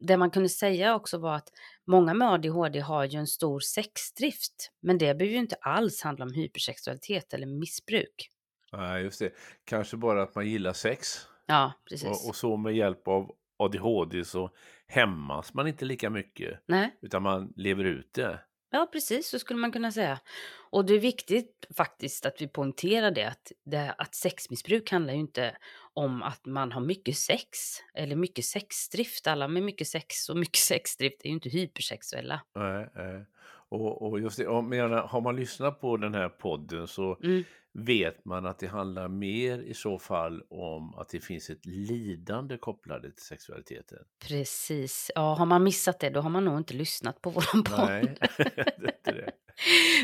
Det 0.00 0.16
man 0.16 0.30
kunde 0.30 0.48
säga 0.48 0.94
också 0.94 1.18
var 1.18 1.34
att 1.34 1.48
många 1.86 2.14
med 2.14 2.28
ADHD 2.28 2.80
har 2.80 3.04
ju 3.04 3.18
en 3.18 3.26
stor 3.26 3.60
sexdrift, 3.60 4.70
men 4.82 4.98
det 4.98 5.14
behöver 5.14 5.34
ju 5.34 5.40
inte 5.40 5.56
alls 5.60 6.02
handla 6.02 6.24
om 6.24 6.32
hypersexualitet 6.32 7.34
eller 7.34 7.46
missbruk. 7.46 8.30
Nej, 8.72 9.02
just 9.02 9.18
det. 9.18 9.30
Kanske 9.64 9.96
bara 9.96 10.22
att 10.22 10.34
man 10.34 10.46
gillar 10.46 10.72
sex. 10.72 11.26
Ja, 11.46 11.72
precis. 11.88 12.08
Och, 12.08 12.28
och, 12.28 12.36
så 12.36 12.56
med 12.56 12.76
hjälp 12.76 13.08
av 13.08 13.30
ADHD 13.56 14.24
så 14.24 14.50
hämmas 14.86 15.54
man 15.54 15.66
inte 15.66 15.84
lika 15.84 16.10
mycket. 16.10 16.60
Nej. 16.66 16.98
Utan 17.02 17.22
man 17.22 17.52
lever 17.56 17.84
ut 17.84 18.14
det. 18.14 18.40
Ja, 18.70 18.88
precis 18.92 19.28
så 19.28 19.38
skulle 19.38 19.60
man 19.60 19.72
kunna 19.72 19.92
säga. 19.92 20.20
Och 20.70 20.84
det 20.84 20.94
är 20.94 21.00
viktigt 21.00 21.66
faktiskt 21.76 22.26
att 22.26 22.40
vi 22.40 22.48
poängterar 22.48 23.10
det 23.10 23.24
att, 23.24 23.52
det, 23.64 23.94
att 23.98 24.14
sexmissbruk 24.14 24.90
handlar 24.90 25.14
ju 25.14 25.20
inte 25.20 25.56
om 25.94 26.22
att 26.22 26.46
man 26.46 26.72
har 26.72 26.80
mycket 26.80 27.16
sex 27.16 27.58
eller 27.94 28.16
mycket 28.16 28.44
sexdrift. 28.44 29.26
Alla 29.26 29.48
med 29.48 29.62
mycket 29.62 29.88
sex 29.88 30.28
och 30.28 30.36
mycket 30.36 30.56
sexdrift 30.60 31.20
är 31.24 31.28
ju 31.28 31.34
inte 31.34 31.48
hypersexuella. 31.48 32.40
Nej, 32.54 32.88
nej. 32.94 33.26
Och, 33.68 34.02
och 34.02 34.20
just 34.20 34.36
det, 34.36 34.46
om, 34.46 34.72
har 35.08 35.20
man 35.20 35.36
lyssnat 35.36 35.80
på 35.80 35.96
den 35.96 36.14
här 36.14 36.28
podden 36.28 36.86
så 36.88 37.18
mm 37.22 37.44
vet 37.72 38.24
man 38.24 38.46
att 38.46 38.58
det 38.58 38.66
handlar 38.66 39.08
mer 39.08 39.58
i 39.58 39.74
så 39.74 39.98
fall 39.98 40.42
om 40.50 40.94
att 40.94 41.08
det 41.08 41.20
finns 41.20 41.50
ett 41.50 41.66
lidande 41.66 42.56
kopplat 42.56 43.02
till 43.02 43.12
sexualiteten. 43.16 43.98
Precis. 44.28 45.10
Ja, 45.14 45.34
har 45.34 45.46
man 45.46 45.62
missat 45.62 46.00
det 46.00 46.10
då 46.10 46.20
har 46.20 46.30
man 46.30 46.44
nog 46.44 46.58
inte 46.58 46.74
lyssnat 46.74 47.22
på 47.22 47.30
våran 47.30 47.64
podd. 47.64 47.88
Nej, 47.88 48.16
det 48.78 49.10
är 49.10 49.12
det. 49.12 49.32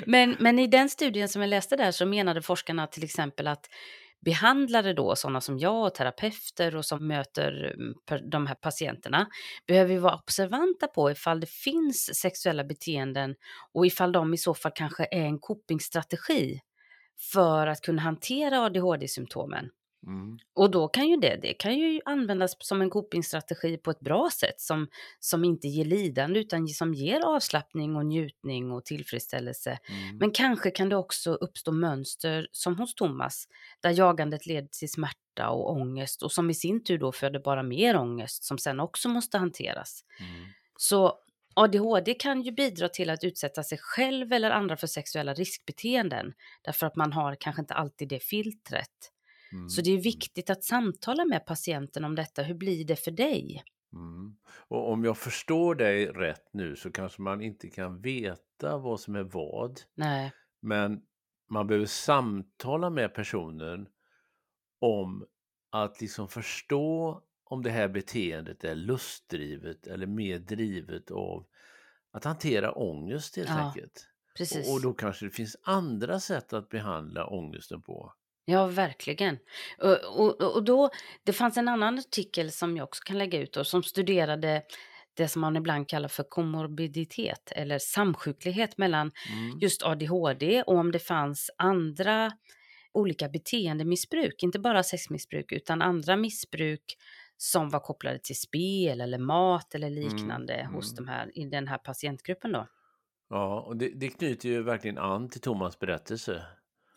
men, 0.07 0.37
men 0.39 0.59
i 0.59 0.67
den 0.67 0.89
studien 0.89 1.29
som 1.29 1.43
jag 1.43 1.49
läste 1.49 1.77
där 1.77 1.91
så 1.91 2.07
menade 2.07 2.43
forskarna 2.43 2.87
till 2.87 3.05
exempel 3.05 3.47
att 3.47 3.71
behandlare 4.27 4.93
då, 4.93 5.17
sådana 5.17 5.41
som 5.41 5.59
jag 5.59 5.87
och 5.87 5.95
terapeuter 5.95 6.77
och 6.77 6.85
som 6.85 7.07
möter 7.07 7.75
mm, 7.75 8.31
de 8.31 8.47
här 8.47 8.55
patienterna, 8.55 9.27
behöver 9.67 9.99
vara 9.99 10.15
observanta 10.15 10.87
på 10.87 11.11
ifall 11.11 11.41
det 11.41 11.51
finns 11.51 12.15
sexuella 12.15 12.65
beteenden 12.65 13.35
och 13.73 13.87
ifall 13.87 14.13
de 14.13 14.35
i 14.35 14.39
så 14.39 14.55
fall 14.55 14.73
kanske 14.75 15.05
är 15.05 15.23
en 15.23 15.39
copingstrategi 15.39 16.61
för 17.33 17.67
att 17.67 17.81
kunna 17.81 18.03
hantera 18.03 18.61
ADHD-symptomen. 18.61 19.71
Mm. 20.07 20.39
Och 20.55 20.71
då 20.71 20.89
kan 20.89 21.09
ju 21.09 21.17
det, 21.17 21.39
det 21.43 21.55
kan 21.55 21.79
ju 21.79 22.01
användas 22.05 22.57
som 22.59 22.83
en 22.83 22.91
copingstrategi 22.91 23.77
på 23.77 23.91
ett 23.91 24.01
bra 24.01 24.31
sätt 24.33 24.61
som, 24.61 24.89
som 25.21 25.45
inte 25.45 25.69
ger 25.69 25.85
lidande 25.85 26.41
utan 26.41 26.69
som 26.69 26.95
ger 26.95 27.21
avslappning 27.21 27.97
och 27.97 28.07
njutning 28.07 28.73
och 28.73 28.85
tillfredsställelse. 28.85 29.79
Mm. 29.89 30.19
Men 30.19 30.31
kanske 30.31 30.71
kan 30.71 30.89
det 30.89 30.97
också 30.97 31.35
uppstå 31.35 31.73
mönster 31.73 32.49
som 32.53 32.79
hos 32.79 32.95
Thomas 32.95 33.49
där 33.81 33.91
jagandet 33.91 34.47
leder 34.47 34.69
till 34.69 34.91
smärta 34.91 35.49
och 35.49 35.71
ångest 35.71 36.23
och 36.23 36.33
som 36.33 36.51
i 36.51 36.55
sin 36.55 36.85
tur 36.85 36.99
då 36.99 37.13
föder 37.13 37.41
bara 37.41 37.63
mer 37.63 37.97
ångest 37.97 38.45
som 38.45 38.59
sen 38.59 38.81
också 38.81 39.09
måste 39.09 39.39
hanteras. 39.39 40.05
Mm. 40.21 40.47
Så 40.79 41.19
ADHD 41.55 42.15
kan 42.15 42.43
ju 42.43 42.53
bidra 42.53 42.89
till 42.89 43.11
att 43.11 43.25
utsätta 43.25 43.63
sig 43.63 43.79
själv 43.79 44.33
eller 44.33 44.51
andra 44.51 44.77
för 44.77 44.87
sexuella 44.87 45.35
riskbeteenden 45.35 46.33
därför 46.63 46.87
att 46.87 46.97
man 46.97 47.13
har 47.13 47.37
kanske 47.41 47.63
inte 47.63 47.75
alltid 47.75 48.09
det 48.09 48.21
filtret. 48.21 49.13
Mm. 49.53 49.69
Så 49.69 49.81
det 49.81 49.91
är 49.91 49.95
mm. 49.95 50.03
viktigt 50.03 50.51
att 50.51 50.65
samtala 50.65 51.25
med 51.25 51.47
patienten 51.47 52.05
om 52.05 52.15
detta. 52.15 52.43
Hur 52.43 52.55
blir 52.55 52.85
det 52.85 52.97
för 52.97 53.11
dig? 53.11 53.65
Mm. 53.93 54.37
Och 54.69 54.93
om 54.93 55.05
jag 55.05 55.19
förstår 55.19 55.75
dig 55.75 56.07
rätt 56.07 56.49
nu 56.53 56.77
så 56.77 56.93
kanske 56.93 57.23
man 57.23 57.43
inte 57.43 57.69
kan 57.69 58.01
veta 58.01 58.79
vad 58.79 59.01
som 59.01 59.17
är 59.17 59.23
vad. 59.23 59.81
Nej. 59.95 60.33
Men 60.61 61.03
man 61.51 61.67
behöver 61.67 61.87
samtala 61.87 62.91
med 62.91 63.15
personen 63.15 63.89
om 64.81 65.27
att 65.71 66.01
liksom 66.01 66.29
förstå 66.29 67.23
om 67.45 67.63
det 67.63 67.71
här 67.71 67.89
beteendet 67.89 68.65
är 68.65 68.75
lustdrivet 68.75 69.87
eller 69.87 70.07
mer 70.07 70.39
drivet 70.39 71.11
av 71.11 71.47
att 72.11 72.25
hantera 72.25 72.73
ångest 72.73 73.37
helt 73.37 73.49
ja, 73.49 73.55
enkelt. 73.55 74.09
Precis. 74.37 74.69
Och, 74.69 74.75
och 74.75 74.83
då 74.83 74.93
kanske 74.93 75.25
det 75.25 75.31
finns 75.31 75.57
andra 75.63 76.21
sätt 76.21 76.53
att 76.53 76.69
behandla 76.69 77.27
ångesten 77.27 77.83
på. 77.83 78.13
Ja, 78.49 78.67
verkligen. 78.67 79.39
Och, 79.79 80.21
och, 80.21 80.55
och 80.55 80.65
då, 80.65 80.91
det 81.25 81.33
fanns 81.33 81.57
en 81.57 81.69
annan 81.69 81.99
artikel 81.99 82.53
som 82.53 82.77
jag 82.77 82.85
också 82.85 83.03
kan 83.05 83.19
lägga 83.19 83.41
ut 83.41 83.57
och 83.57 83.67
som 83.67 83.83
studerade 83.83 84.63
det 85.17 85.29
som 85.29 85.41
man 85.41 85.57
ibland 85.57 85.89
kallar 85.89 86.09
för 86.09 86.23
komorbiditet 86.23 87.53
eller 87.57 87.79
samsjuklighet 87.79 88.79
mellan 88.79 89.13
mm. 89.33 89.59
just 89.59 89.83
ADHD 89.83 90.63
och 90.63 90.75
om 90.75 90.93
det 90.93 90.99
fanns 90.99 91.51
andra 91.59 92.33
olika 92.93 93.29
beteendemissbruk, 93.29 94.43
inte 94.43 94.59
bara 94.59 94.83
sexmissbruk 94.83 95.53
utan 95.53 95.83
andra 95.83 96.17
missbruk 96.17 96.97
som 97.37 97.71
var 97.71 97.81
kopplade 97.81 98.19
till 98.19 98.41
spel 98.41 99.01
eller 99.01 99.19
mat 99.19 99.75
eller 99.75 99.87
mm, 99.87 100.03
liknande 100.03 100.55
mm, 100.55 100.75
hos 100.75 100.95
de 100.95 101.09
här, 101.09 101.39
i 101.39 101.45
den 101.45 101.69
här 101.69 101.79
patientgruppen 101.79 102.53
då. 102.53 102.67
Ja, 103.31 103.61
och 103.61 103.77
det, 103.77 103.89
det 103.89 104.09
knyter 104.09 104.49
ju 104.49 104.63
verkligen 104.63 104.99
an 104.99 105.29
till 105.29 105.41
Thomas 105.41 105.79
berättelse. 105.79 106.43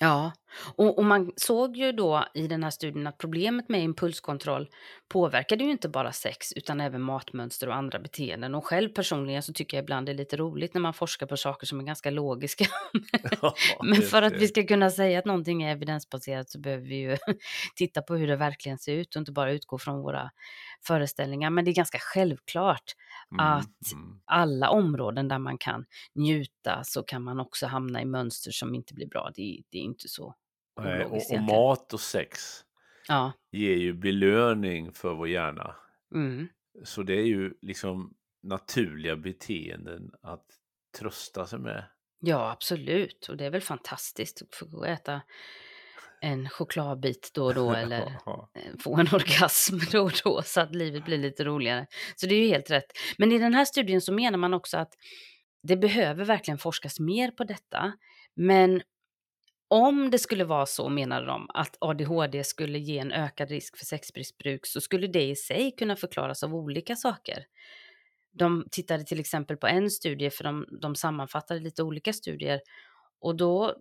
Ja, 0.01 0.31
och, 0.75 0.97
och, 0.97 1.05
man 1.05 1.31
såg 1.35 1.77
ju 1.77 1.91
då 1.91 2.25
i 2.33 2.47
den 2.47 2.63
här 2.63 2.69
studien 2.69 3.07
att 3.07 3.17
problemet 3.17 3.69
med 3.69 3.83
impulskontroll 3.83 4.69
påverkade 5.09 5.63
ju 5.63 5.71
inte 5.71 5.89
bara 5.89 6.11
sex 6.11 6.53
utan 6.53 6.81
även 6.81 7.01
matmönster 7.01 7.69
och 7.69 7.75
andra 7.75 7.99
beteenden. 7.99 8.55
Och 8.55 8.65
själv 8.65 8.89
personligen 8.89 9.43
så 9.43 9.53
tycker 9.53 9.77
jag 9.77 9.83
ibland 9.83 10.05
det 10.05 10.11
är 10.11 10.15
lite 10.15 10.37
roligt 10.37 10.73
när 10.73 10.81
man 10.81 10.93
forskar 10.93 11.25
på 11.25 11.37
saker 11.37 11.67
som 11.67 11.79
är 11.79 11.83
ganska 11.83 12.11
logiska. 12.11 12.65
Ja, 13.41 13.55
Men 13.83 14.01
för 14.01 14.21
att 14.21 14.33
vi 14.33 14.47
ska 14.47 14.63
kunna 14.63 14.89
säga 14.89 15.19
att 15.19 15.25
någonting 15.25 15.63
är 15.63 15.71
evidensbaserat 15.71 16.49
så 16.49 16.59
behöver 16.59 16.85
vi 16.85 16.95
ju 16.95 17.17
titta 17.75 18.01
på 18.01 18.15
hur 18.15 18.27
det 18.27 18.35
verkligen 18.35 18.77
ser 18.77 18.93
ut 18.93 19.15
och 19.15 19.19
inte 19.19 19.31
bara 19.31 19.51
utgå 19.51 19.77
från 19.77 20.01
våra 20.01 20.31
föreställningar. 20.87 21.49
Men 21.49 21.65
det 21.65 21.71
är 21.71 21.75
ganska 21.75 21.99
självklart 22.01 22.95
Mm, 23.31 23.45
att 23.45 23.91
mm. 23.93 24.21
alla 24.25 24.69
områden 24.69 25.27
där 25.27 25.39
man 25.39 25.57
kan 25.57 25.85
njuta 26.15 26.83
så 26.83 27.03
kan 27.03 27.23
man 27.23 27.39
också 27.39 27.67
hamna 27.67 28.01
i 28.01 28.05
mönster 28.05 28.51
som 28.51 28.75
inte 28.75 28.93
blir 28.93 29.07
bra. 29.07 29.31
Det, 29.35 29.61
det 29.69 29.77
är 29.77 29.81
inte 29.81 30.07
så 30.07 30.35
Nej, 30.81 31.05
och, 31.05 31.31
och, 31.31 31.41
mat 31.41 31.93
och 31.93 31.99
sex 31.99 32.39
ja. 33.07 33.31
ger 33.51 33.75
ju 33.75 33.93
belöning 33.93 34.93
för 34.93 35.13
vår 35.13 35.27
hjärna. 35.27 35.75
Mm. 36.15 36.47
Så 36.83 37.03
det 37.03 37.13
är 37.13 37.25
ju 37.25 37.53
liksom 37.61 38.13
naturliga 38.41 39.15
beteenden 39.15 40.11
att 40.21 40.45
trösta 40.99 41.45
sig 41.45 41.59
med. 41.59 41.85
Ja, 42.19 42.51
absolut. 42.51 43.27
Och 43.29 43.37
det 43.37 43.45
är 43.45 43.49
väl 43.49 43.61
fantastiskt 43.61 44.41
att 44.41 44.55
få 44.55 44.85
äta 44.85 45.21
en 46.21 46.49
chokladbit 46.49 47.31
då 47.33 47.45
och 47.45 47.53
då 47.53 47.73
eller 47.75 48.01
eh, 48.01 48.77
få 48.79 48.97
en 48.97 49.07
orgasm 49.13 49.77
då 49.91 50.01
och 50.01 50.21
då 50.23 50.41
så 50.41 50.61
att 50.61 50.75
livet 50.75 51.05
blir 51.05 51.17
lite 51.17 51.43
roligare. 51.43 51.87
Så 52.15 52.25
det 52.27 52.35
är 52.35 52.41
ju 52.41 52.47
helt 52.47 52.71
rätt. 52.71 52.91
Men 53.17 53.31
i 53.31 53.37
den 53.37 53.53
här 53.53 53.65
studien 53.65 54.01
så 54.01 54.13
menar 54.13 54.37
man 54.37 54.53
också 54.53 54.77
att 54.77 54.93
det 55.63 55.77
behöver 55.77 56.25
verkligen 56.25 56.57
forskas 56.57 56.99
mer 56.99 57.31
på 57.31 57.43
detta. 57.43 57.93
Men 58.35 58.81
om 59.67 60.09
det 60.09 60.19
skulle 60.19 60.43
vara 60.43 60.65
så, 60.65 60.89
menade 60.89 61.25
de, 61.25 61.47
att 61.53 61.77
ADHD 61.79 62.43
skulle 62.43 62.79
ge 62.79 62.99
en 62.99 63.11
ökad 63.11 63.49
risk 63.49 63.77
för 63.77 63.85
sexmissbruk 63.85 64.65
så 64.65 64.81
skulle 64.81 65.07
det 65.07 65.23
i 65.23 65.35
sig 65.35 65.71
kunna 65.71 65.95
förklaras 65.95 66.43
av 66.43 66.55
olika 66.55 66.95
saker. 66.95 67.45
De 68.31 68.67
tittade 68.71 69.03
till 69.03 69.19
exempel 69.19 69.57
på 69.57 69.67
en 69.67 69.89
studie, 69.89 70.29
för 70.29 70.43
de, 70.43 70.65
de 70.81 70.95
sammanfattade 70.95 71.59
lite 71.59 71.83
olika 71.83 72.13
studier, 72.13 72.61
och 73.19 73.35
då 73.37 73.75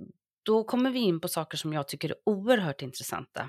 då 0.49 0.65
kommer 0.65 0.91
vi 0.91 0.99
in 0.99 1.21
på 1.21 1.29
saker 1.29 1.57
som 1.57 1.73
jag 1.73 1.89
tycker 1.89 2.11
är 2.11 2.17
oerhört 2.25 2.83
intressanta. 2.83 3.49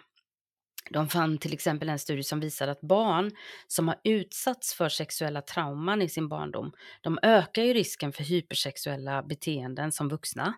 De 0.89 1.07
fann 1.07 1.37
till 1.37 1.53
exempel 1.53 1.89
en 1.89 1.99
studie 1.99 2.23
som 2.23 2.39
visar 2.39 2.67
att 2.67 2.81
barn 2.81 3.31
som 3.67 3.87
har 3.87 3.97
utsatts 4.03 4.73
för 4.73 4.89
sexuella 4.89 5.41
trauman 5.41 6.01
i 6.01 6.09
sin 6.09 6.29
barndom, 6.29 6.71
de 7.01 7.19
ökar 7.21 7.63
ju 7.63 7.73
risken 7.73 8.13
för 8.13 8.23
hypersexuella 8.23 9.23
beteenden 9.23 9.91
som 9.91 10.09
vuxna. 10.09 10.53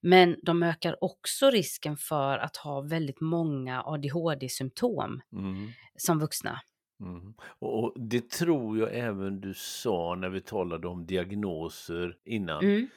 Men 0.00 0.36
de 0.42 0.62
ökar 0.62 1.04
också 1.04 1.50
risken 1.50 1.96
för 1.96 2.38
att 2.38 2.56
ha 2.56 2.80
väldigt 2.80 3.20
många 3.20 3.82
ADHD-symptom 3.82 5.20
mm. 5.32 5.68
som 5.96 6.18
vuxna. 6.18 6.60
Mm. 7.00 7.34
Och 7.58 7.94
det 7.96 8.30
tror 8.30 8.78
jag 8.78 8.94
även 8.94 9.40
du 9.40 9.54
sa 9.54 10.14
när 10.14 10.28
vi 10.28 10.40
talade 10.40 10.88
om 10.88 11.06
diagnoser 11.06 12.16
innan. 12.24 12.64
Mm 12.64 12.88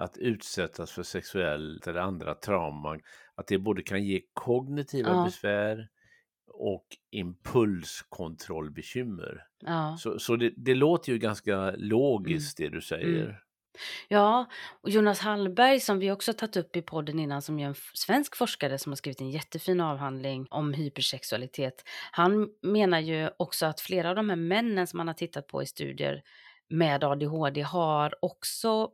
att 0.00 0.16
utsättas 0.16 0.92
för 0.92 1.02
sexuellt 1.02 1.86
eller 1.86 2.00
andra 2.00 2.34
trauman, 2.34 3.00
att 3.34 3.46
det 3.46 3.58
både 3.58 3.82
kan 3.82 4.04
ge 4.04 4.20
kognitiva 4.32 5.10
ja. 5.10 5.24
besvär 5.24 5.88
och 6.46 6.86
impulskontrollbekymmer. 7.10 9.44
Ja. 9.60 9.96
Så, 10.00 10.18
så 10.18 10.36
det, 10.36 10.52
det, 10.56 10.74
låter 10.74 11.12
ju 11.12 11.18
ganska 11.18 11.74
logiskt 11.76 12.60
mm. 12.60 12.70
det 12.70 12.76
du 12.76 12.82
säger. 12.82 13.24
Mm. 13.24 13.34
Ja, 14.08 14.46
och 14.82 14.90
Jonas 14.90 15.20
Hallberg 15.20 15.80
som 15.80 15.98
vi 15.98 16.10
också 16.10 16.32
tagit 16.32 16.56
upp 16.56 16.76
i 16.76 16.82
podden 16.82 17.18
innan 17.18 17.42
som 17.42 17.58
är 17.58 17.66
en 17.66 17.74
svensk 17.94 18.36
forskare 18.36 18.78
som 18.78 18.92
har 18.92 18.96
skrivit 18.96 19.20
en 19.20 19.30
jättefin 19.30 19.80
avhandling 19.80 20.46
om 20.50 20.74
hypersexualitet. 20.74 21.84
Han 22.12 22.48
menar 22.62 23.00
ju 23.00 23.30
också 23.36 23.66
att 23.66 23.80
flera 23.80 24.10
av 24.10 24.16
de 24.16 24.28
här 24.28 24.36
männen 24.36 24.86
som 24.86 24.96
man 24.96 25.06
har 25.06 25.14
tittat 25.14 25.46
på 25.46 25.62
i 25.62 25.66
studier 25.66 26.22
med 26.68 27.04
ADHD 27.04 27.62
har 27.62 28.14
också 28.22 28.90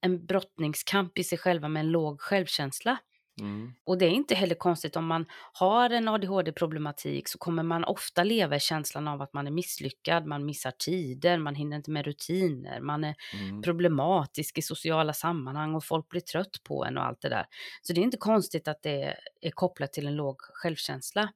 en 0.00 0.26
brottningskamp 0.26 1.18
i 1.18 1.24
sig 1.24 1.38
själva 1.38 1.68
med 1.68 1.80
en 1.80 1.90
låg 1.90 2.20
självkänsla. 2.20 2.98
Mm. 3.40 3.72
Och 3.84 3.98
det 3.98 4.06
är 4.06 4.10
inte 4.10 4.34
heller 4.34 4.54
konstigt 4.54 4.96
om 4.96 5.06
man 5.06 5.26
har 5.52 5.90
en 5.90 6.08
ADHD-problematik 6.08 7.28
så 7.28 7.38
kommer 7.38 7.62
man 7.62 7.84
ofta 7.84 8.24
leva 8.24 8.56
i 8.56 8.60
känslan 8.60 9.08
av 9.08 9.22
att 9.22 9.32
man 9.32 9.46
är 9.46 9.50
misslyckad, 9.50 10.26
man 10.26 10.44
missar 10.44 10.72
tider, 10.78 11.38
man 11.38 11.54
hinner 11.54 11.76
inte 11.76 11.90
med 11.90 12.04
rutiner, 12.04 12.80
man 12.80 13.04
är 13.04 13.14
mm. 13.34 13.62
problematisk 13.62 14.58
i 14.58 14.62
sociala 14.62 15.12
sammanhang 15.12 15.74
och 15.74 15.84
folk 15.84 16.08
blir 16.08 16.20
trött 16.20 16.62
på 16.64 16.84
en 16.84 16.98
och 16.98 17.04
allt 17.04 17.20
det 17.20 17.28
där. 17.28 17.46
Så 17.82 17.92
det 17.92 18.00
är 18.00 18.02
inte 18.02 18.16
konstigt 18.16 18.68
att 18.68 18.82
det 18.82 19.16
är 19.40 19.50
kopplat 19.50 19.92
till 19.92 20.06
en 20.06 20.16
låg 20.16 20.40
självkänsla. 20.40 21.32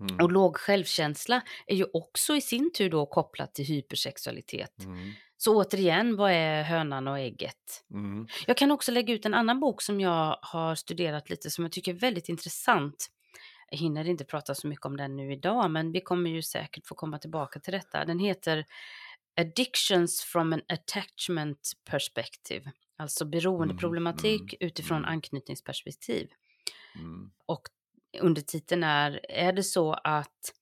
Mm. 0.00 0.24
Och 0.24 0.32
låg 0.32 0.56
självkänsla 0.56 1.42
är 1.66 1.76
ju 1.76 1.86
också 1.92 2.36
i 2.36 2.40
sin 2.40 2.72
tur 2.72 2.90
då 2.90 3.06
kopplat 3.06 3.54
till 3.54 3.64
hypersexualitet. 3.64 4.84
Mm. 4.84 5.12
Så 5.40 5.56
återigen, 5.56 6.16
vad 6.16 6.32
är 6.32 6.62
hönan 6.62 7.08
och 7.08 7.18
ägget? 7.18 7.84
Mm. 7.90 8.26
Jag 8.46 8.56
kan 8.56 8.70
också 8.70 8.92
lägga 8.92 9.14
ut 9.14 9.26
en 9.26 9.34
annan 9.34 9.60
bok 9.60 9.82
som 9.82 10.00
jag 10.00 10.38
har 10.42 10.74
studerat 10.74 11.30
lite 11.30 11.50
som 11.50 11.64
jag 11.64 11.72
tycker 11.72 11.94
är 11.94 11.98
väldigt 11.98 12.28
intressant. 12.28 13.06
Jag 13.70 13.78
hinner 13.78 14.08
inte 14.08 14.24
prata 14.24 14.54
så 14.54 14.66
mycket 14.66 14.86
om 14.86 14.96
den 14.96 15.16
nu 15.16 15.32
idag, 15.32 15.70
men 15.70 15.92
vi 15.92 16.00
kommer 16.00 16.30
ju 16.30 16.42
säkert 16.42 16.86
få 16.86 16.94
komma 16.94 17.18
tillbaka 17.18 17.60
till 17.60 17.72
detta. 17.72 18.04
Den 18.04 18.18
heter 18.18 18.64
Addictions 19.40 20.22
from 20.22 20.52
an 20.52 20.62
attachment 20.68 21.72
perspective, 21.90 22.72
alltså 22.96 23.24
beroendeproblematik 23.24 24.40
mm. 24.40 24.58
mm. 24.60 24.66
utifrån 24.66 24.98
mm. 24.98 25.10
anknytningsperspektiv. 25.10 26.28
Mm. 26.94 27.30
Och 27.46 27.62
undertiteln 28.20 28.84
är, 28.84 29.20
är 29.28 29.52
det 29.52 29.62
så 29.62 29.92
att 29.92 30.52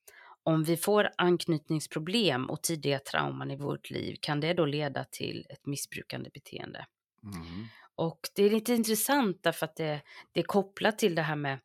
om 0.47 0.65
vi 0.65 0.76
får 0.76 1.11
anknytningsproblem 1.17 2.50
och 2.50 2.62
tidiga 2.62 2.99
trauman 2.99 3.50
i 3.50 3.57
vårt 3.57 3.91
liv, 3.91 4.17
kan 4.21 4.41
det 4.41 4.55
då 4.55 4.67
leda 4.67 5.05
till 5.05 5.47
ett 5.50 5.67
missbrukande 5.67 6.31
beteende? 6.35 6.87
Mm. 7.23 7.67
Och 7.95 8.21
det 8.35 8.43
är 8.43 8.50
lite 8.50 8.75
intressant 8.75 9.43
därför 9.43 9.67
att 9.67 9.76
det, 9.76 10.00
det 10.33 10.41
är 10.41 10.45
kopplat 10.45 10.99
till 10.99 11.15
det 11.15 11.23
här 11.23 11.37
med 11.37 11.59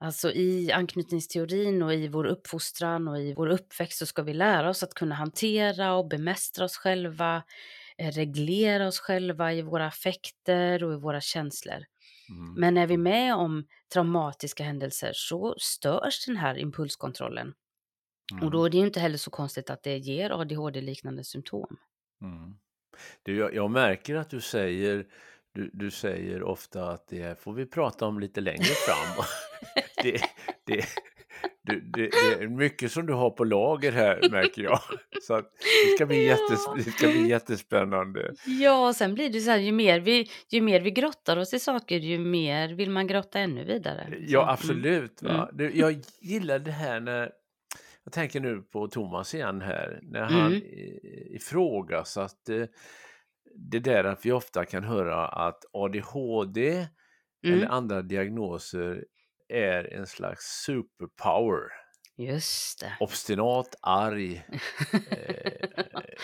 Alltså 0.00 0.32
i 0.32 0.72
anknytningsteorin 0.72 1.82
och 1.82 1.94
i 1.94 2.08
vår 2.08 2.24
uppfostran 2.24 3.08
och 3.08 3.18
i 3.18 3.34
vår 3.34 3.48
uppväxt 3.48 3.98
så 3.98 4.06
ska 4.06 4.22
vi 4.22 4.34
lära 4.34 4.70
oss 4.70 4.82
att 4.82 4.94
kunna 4.94 5.14
hantera 5.14 5.94
och 5.94 6.08
bemästra 6.08 6.64
oss 6.64 6.76
själva, 6.76 7.42
eh, 7.98 8.12
reglera 8.12 8.86
oss 8.86 9.00
själva 9.00 9.52
i 9.52 9.62
våra 9.62 9.86
affekter 9.86 10.84
och 10.84 10.92
i 10.92 10.96
våra 10.96 11.20
känslor. 11.20 11.84
Mm. 12.30 12.54
Men 12.54 12.76
är 12.76 12.86
vi 12.86 12.96
med 12.96 13.34
om 13.34 13.66
traumatiska 13.92 14.64
händelser 14.64 15.10
så 15.14 15.54
störs 15.58 16.26
den 16.26 16.36
här 16.36 16.58
impulskontrollen. 16.58 17.54
Mm. 18.32 18.44
Och 18.44 18.50
då 18.50 18.64
är 18.64 18.70
det 18.70 18.76
ju 18.76 18.86
inte 18.86 19.00
heller 19.00 19.18
så 19.18 19.30
konstigt 19.30 19.70
att 19.70 19.82
det 19.82 19.98
ger 19.98 20.30
ADHD-liknande 20.30 21.24
symptom. 21.24 21.76
Mm. 22.22 22.54
Du, 23.22 23.36
jag, 23.36 23.54
jag, 23.54 23.70
märker 23.70 24.14
att 24.14 24.30
du 24.30 24.40
säger, 24.40 25.06
du, 25.52 25.70
du 25.72 25.90
säger 25.90 26.42
ofta 26.42 26.90
att 26.90 27.08
det 27.08 27.40
får 27.40 27.52
vi 27.52 27.66
prata 27.66 28.06
om 28.06 28.20
lite 28.20 28.40
längre 28.40 28.64
fram. 28.64 29.24
det, 30.02 30.20
det, 30.64 30.84
det, 31.68 31.80
det, 31.92 32.42
är 32.42 32.48
mycket 32.48 32.92
som 32.92 33.06
du 33.06 33.12
har 33.12 33.30
på 33.30 33.44
lager 33.44 33.92
här 33.92 34.30
märker 34.30 34.62
jag. 34.62 34.80
Så 35.22 35.36
det, 35.36 35.94
ska 35.96 36.06
bli 36.06 36.26
jättes, 36.26 36.60
det 36.76 36.90
ska 36.90 37.06
bli 37.08 37.28
jättespännande. 37.28 38.34
Ja, 38.46 38.88
och 38.88 38.96
sen 38.96 39.14
blir 39.14 39.30
det 39.30 39.40
så 39.40 39.50
här, 39.50 39.58
ju 39.58 39.72
mer, 39.72 40.00
vi, 40.00 40.30
ju 40.48 40.60
mer 40.60 40.80
vi 40.80 40.90
grottar 40.90 41.36
oss 41.36 41.54
i 41.54 41.58
saker, 41.58 41.98
ju 41.98 42.18
mer 42.18 42.68
vill 42.68 42.90
man 42.90 43.06
grotta 43.06 43.38
ännu 43.38 43.64
vidare. 43.64 44.14
Ja, 44.18 44.42
mm. 44.42 44.52
absolut. 44.52 45.22
Mm. 45.22 45.36
Va? 45.36 45.50
Jag 45.72 46.00
gillar 46.20 46.58
det 46.58 46.70
här 46.70 47.00
när, 47.00 47.30
jag 48.04 48.12
tänker 48.12 48.40
nu 48.40 48.62
på 48.62 48.88
Thomas 48.88 49.34
igen 49.34 49.60
här, 49.60 50.00
när 50.02 50.22
han 50.22 50.46
mm. 50.46 50.62
ifrågasatte 51.36 52.68
det 53.54 53.78
där 53.78 54.04
att 54.04 54.26
vi 54.26 54.32
ofta 54.32 54.64
kan 54.64 54.84
höra 54.84 55.28
att 55.28 55.64
ADHD 55.72 56.68
mm. 56.68 56.88
eller 57.42 57.66
andra 57.66 58.02
diagnoser 58.02 59.04
är 59.48 59.92
en 59.94 60.06
slags 60.06 60.44
superpower. 60.64 61.62
Just 62.16 62.80
det. 62.80 62.96
Obstinat, 63.00 63.74
arg, 63.82 64.44
eh, 65.10 65.68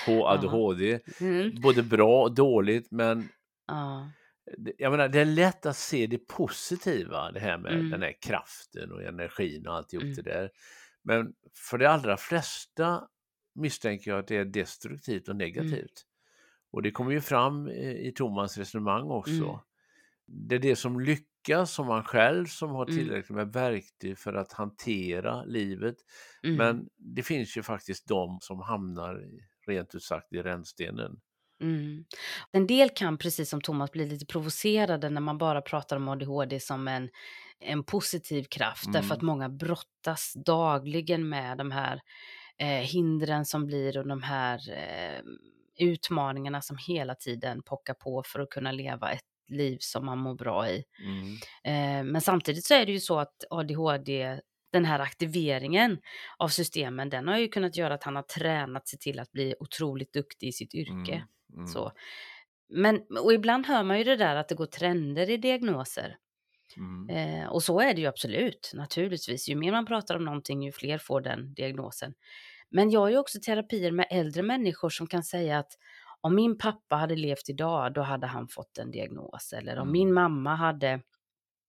ADHD. 0.25 1.01
Mm. 1.21 1.61
Både 1.61 1.83
bra 1.83 2.23
och 2.23 2.35
dåligt 2.35 2.91
men 2.91 3.29
ja. 3.67 4.11
jag 4.79 4.91
menar, 4.91 5.09
det 5.09 5.21
är 5.21 5.25
lätt 5.25 5.67
att 5.67 5.77
se 5.77 6.07
det 6.07 6.19
positiva, 6.19 7.33
det 7.33 7.41
här 7.41 7.59
med 7.59 7.73
mm. 7.73 7.91
den 7.91 8.03
här 8.03 8.15
kraften 8.21 8.93
och 8.93 9.03
energin 9.03 9.67
och 9.67 9.75
alltihop 9.75 10.03
mm. 10.03 10.15
det 10.15 10.23
där. 10.23 10.51
Men 11.03 11.35
för 11.55 11.79
de 11.79 11.87
allra 11.87 12.17
flesta 12.17 13.09
misstänker 13.55 14.11
jag 14.11 14.21
att 14.21 14.29
det 14.29 14.37
är 14.37 14.45
destruktivt 14.45 15.29
och 15.29 15.35
mm. 15.35 15.47
negativt. 15.47 15.73
Mm. 15.73 16.15
Och 16.71 16.83
det 16.83 16.91
kommer 16.91 17.13
ju 17.13 17.21
fram 17.21 17.69
i 17.69 18.13
Thomas 18.17 18.59
resonemang 18.59 19.11
också. 19.11 19.61
Det 20.27 20.55
är 20.55 20.59
det 20.59 20.77
som 20.77 21.01
lyckas 21.01 21.35
lyckas 21.45 21.73
som 21.73 21.87
man 21.87 22.05
själv 22.05 22.47
som 22.47 22.71
har 22.71 22.87
mm. 22.87 22.97
tillräckligt 22.97 23.37
med 23.37 23.53
verktyg 23.53 24.19
för 24.19 24.35
att 24.35 24.53
hantera 24.53 25.45
livet. 25.45 25.97
Mm. 26.45 26.57
Men 26.57 26.89
det 26.97 27.23
finns 27.23 27.57
ju 27.57 27.63
faktiskt 27.63 28.09
de 28.09 28.39
som 28.41 28.61
hamnar 28.61 29.21
rent 29.67 29.95
ut 29.95 30.03
sagt 30.03 30.33
i 30.33 30.43
rännstenen. 30.43 31.21
Mm. 31.63 32.05
En 32.53 32.67
del 32.67 32.91
kan, 32.91 33.19
precis 33.19 33.51
som 33.51 33.61
Thomas, 33.61 33.91
bli 33.91 34.07
lite 34.07 34.27
provocerade 34.27 35.11
när 35.11 35.21
man 35.21 35.39
bara 35.39 35.63
pratar 35.63 35.97
om 35.97 36.09
ADHD 36.09 36.61
som 36.61 36.89
en, 36.89 37.09
en 37.61 37.85
positiv 37.85 38.45
kraft. 38.45 38.87
Mm. 38.87 38.93
Därför 38.93 39.15
att 39.15 39.23
mm. 39.23 39.27
många 39.27 39.49
brottas 39.49 40.33
dagligen 40.47 41.29
med 41.29 41.59
de 41.59 41.71
här 41.71 42.01
eh, 42.59 42.69
hindren 42.69 43.45
som 43.45 43.67
blir 43.67 43.99
och 43.99 44.09
de 44.09 44.23
här 44.23 44.61
eh, 44.71 45.23
utmaningarna 45.79 46.63
som 46.63 46.77
hela 46.89 47.15
tiden 47.15 47.63
pockar 47.63 47.95
på 47.95 48.23
för 48.27 48.41
att 48.41 48.51
kunna 48.51 48.73
leva 48.73 49.13
ett 49.13 49.34
liv 49.49 49.77
som 49.81 50.07
man 50.07 50.19
mår 50.19 50.35
bra 50.35 50.69
i. 50.69 50.85
Mm. 51.05 51.35
Eh, 51.65 52.13
men 52.13 52.21
samtidigt 52.21 52.65
så 52.65 52.75
är 52.75 52.87
det 52.87 52.93
ju 52.93 53.01
så 53.01 53.19
att 53.19 53.45
ADHD, 53.51 54.41
den 54.73 54.85
här 54.85 55.01
aktiveringen 55.01 55.99
av 56.39 56.49
systemen, 56.49 57.11
den 57.11 57.29
har 57.29 57.39
ju 57.39 57.49
kunnat 57.49 57.77
göra 57.77 57.95
att 57.95 58.05
han 58.05 58.17
har 58.17 58.23
tränat 58.23 58.89
sig 58.89 58.99
till 58.99 59.21
att 59.21 59.33
bli 59.33 59.55
otroligt 59.61 60.13
duktig 60.13 60.49
i 60.49 60.53
sitt 60.53 60.75
yrke. 60.75 61.13
Mm. 61.15 61.29
Mm. 61.55 61.67
Så. 61.67 61.93
Men, 62.69 63.01
och 63.21 63.33
ibland 63.33 63.67
hör 63.67 63.83
man 63.83 63.99
ju 63.99 64.05
det 64.05 64.17
där 64.17 64.37
att 64.37 64.49
det 64.49 64.55
går 64.55 64.67
trender 64.67 65.31
i 65.31 65.37
diagnoser. 65.37 66.17
Mm. 66.77 67.17
Eh, 67.17 67.49
och 67.49 67.63
så 67.63 67.81
är 67.81 67.95
det 67.95 68.01
ju 68.01 68.07
absolut, 68.07 68.73
naturligtvis. 68.75 69.49
Ju 69.49 69.57
mer 69.57 69.73
man 69.73 69.87
pratar 69.87 70.17
om 70.17 70.25
någonting, 70.25 70.63
ju 70.63 70.73
fler 70.73 70.99
får 70.99 71.21
den 71.21 71.55
diagnosen. 71.55 72.15
Men 72.71 72.91
jag 72.91 73.01
har 73.01 73.11
ju 73.11 73.19
också 73.19 73.39
terapier 73.47 73.91
med 73.91 74.07
äldre 74.11 74.43
människor 74.43 74.91
som 74.91 75.07
kan 75.07 75.23
säga 75.23 75.59
att 75.59 75.73
om 76.25 76.35
min 76.35 76.59
pappa 76.59 76.97
hade 76.97 77.17
levt 77.17 77.49
idag, 77.49 77.95
då 77.95 78.03
hade 78.03 78.27
han 78.27 78.49
fått 78.49 78.79
en 78.79 78.91
diagnos. 78.91 79.53
Eller 79.53 79.79
om 79.79 79.93
min 79.93 80.09
mm. 80.09 80.15
mamma 80.15 80.55
hade 80.55 81.01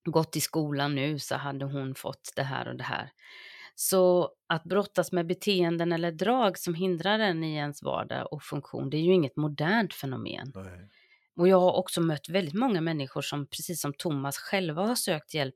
gått 0.05 0.35
i 0.35 0.41
skolan 0.41 0.95
nu 0.95 1.19
så 1.19 1.35
hade 1.35 1.65
hon 1.65 1.95
fått 1.95 2.33
det 2.35 2.43
här 2.43 2.67
och 2.67 2.75
det 2.75 2.83
här. 2.83 3.11
Så 3.75 4.29
att 4.47 4.63
brottas 4.63 5.11
med 5.11 5.27
beteenden 5.27 5.91
eller 5.91 6.11
drag 6.11 6.57
som 6.57 6.73
hindrar 6.73 7.19
en 7.19 7.43
i 7.43 7.55
ens 7.55 7.83
vardag 7.83 8.33
och 8.33 8.43
funktion, 8.43 8.89
det 8.89 8.97
är 8.97 9.01
ju 9.01 9.13
inget 9.13 9.35
modernt 9.35 9.93
fenomen. 9.93 10.51
Nej. 10.55 10.89
Och 11.35 11.47
jag 11.47 11.59
har 11.59 11.73
också 11.73 12.01
mött 12.01 12.29
väldigt 12.29 12.53
många 12.53 12.81
människor 12.81 13.21
som, 13.21 13.47
precis 13.47 13.81
som 13.81 13.93
Thomas, 13.93 14.37
själva 14.37 14.85
har 14.87 14.95
sökt 14.95 15.33
hjälp 15.33 15.55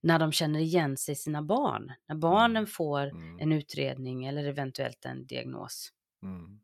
när 0.00 0.18
de 0.18 0.32
känner 0.32 0.60
igen 0.60 0.96
sig 0.96 1.12
i 1.12 1.16
sina 1.16 1.42
barn. 1.42 1.92
När 2.08 2.16
barnen 2.16 2.56
mm. 2.56 2.66
får 2.66 3.02
mm. 3.02 3.40
en 3.40 3.52
utredning 3.52 4.24
eller 4.24 4.44
eventuellt 4.44 5.04
en 5.04 5.26
diagnos. 5.26 5.92
Mm. 6.22 6.60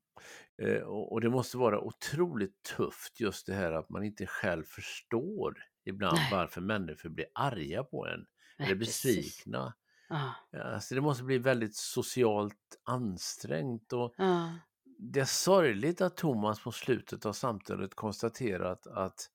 Eh, 0.62 0.82
och, 0.82 1.20
det 1.20 1.30
måste 1.30 1.58
vara 1.58 1.80
otroligt 1.80 2.62
tufft 2.76 3.20
just 3.20 3.46
det 3.46 3.54
här 3.54 3.72
att 3.72 3.88
man 3.88 4.04
inte 4.04 4.26
själv 4.26 4.64
förstår 4.64 5.54
ibland 5.84 6.16
Nej. 6.16 6.28
varför 6.32 6.60
människor 6.60 7.08
blir 7.08 7.26
arga 7.34 7.84
på 7.84 8.06
en 8.06 8.26
Nej, 8.58 8.66
eller 8.66 8.78
besvikna. 8.78 9.74
Ah. 10.08 10.58
Alltså 10.58 10.94
det 10.94 11.00
måste 11.00 11.24
bli 11.24 11.38
väldigt 11.38 11.76
socialt 11.76 12.80
ansträngt 12.84 13.92
och 13.92 14.14
ah. 14.18 14.48
det 14.98 15.20
är 15.20 15.24
sorgligt 15.24 16.00
att 16.00 16.16
Thomas 16.16 16.62
på 16.62 16.72
slutet 16.72 17.26
av 17.26 17.32
samtalet 17.32 17.94
konstaterat 17.94 18.86
att 18.86 19.30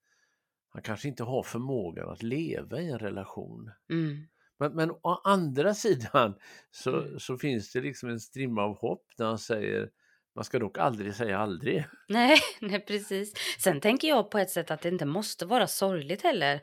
han 0.69 0.81
kanske 0.81 1.07
inte 1.07 1.23
har 1.23 1.43
förmågan 1.43 2.09
att 2.09 2.23
leva 2.23 2.81
i 2.81 2.91
en 2.91 2.99
relation. 2.99 3.71
Mm. 3.89 4.27
Men, 4.59 4.75
men 4.75 4.91
å 4.91 5.21
andra 5.23 5.73
sidan 5.73 6.35
så, 6.71 7.01
mm. 7.01 7.19
så 7.19 7.37
finns 7.37 7.71
det 7.71 7.81
liksom 7.81 8.09
en 8.09 8.19
strimma 8.19 8.63
av 8.63 8.77
hopp 8.77 9.05
när 9.17 9.25
han 9.25 9.39
säger 9.39 9.89
man 10.35 10.43
ska 10.43 10.59
dock 10.59 10.77
aldrig 10.77 11.15
säga 11.15 11.37
aldrig. 11.39 11.85
Nej, 12.09 12.37
nej, 12.61 12.79
precis. 12.79 13.33
Sen 13.59 13.81
tänker 13.81 14.07
jag 14.07 14.31
på 14.31 14.37
ett 14.39 14.49
sätt 14.49 14.71
att 14.71 14.81
det 14.81 14.89
inte 14.89 15.05
måste 15.05 15.45
vara 15.45 15.67
sorgligt 15.67 16.21
heller. 16.21 16.61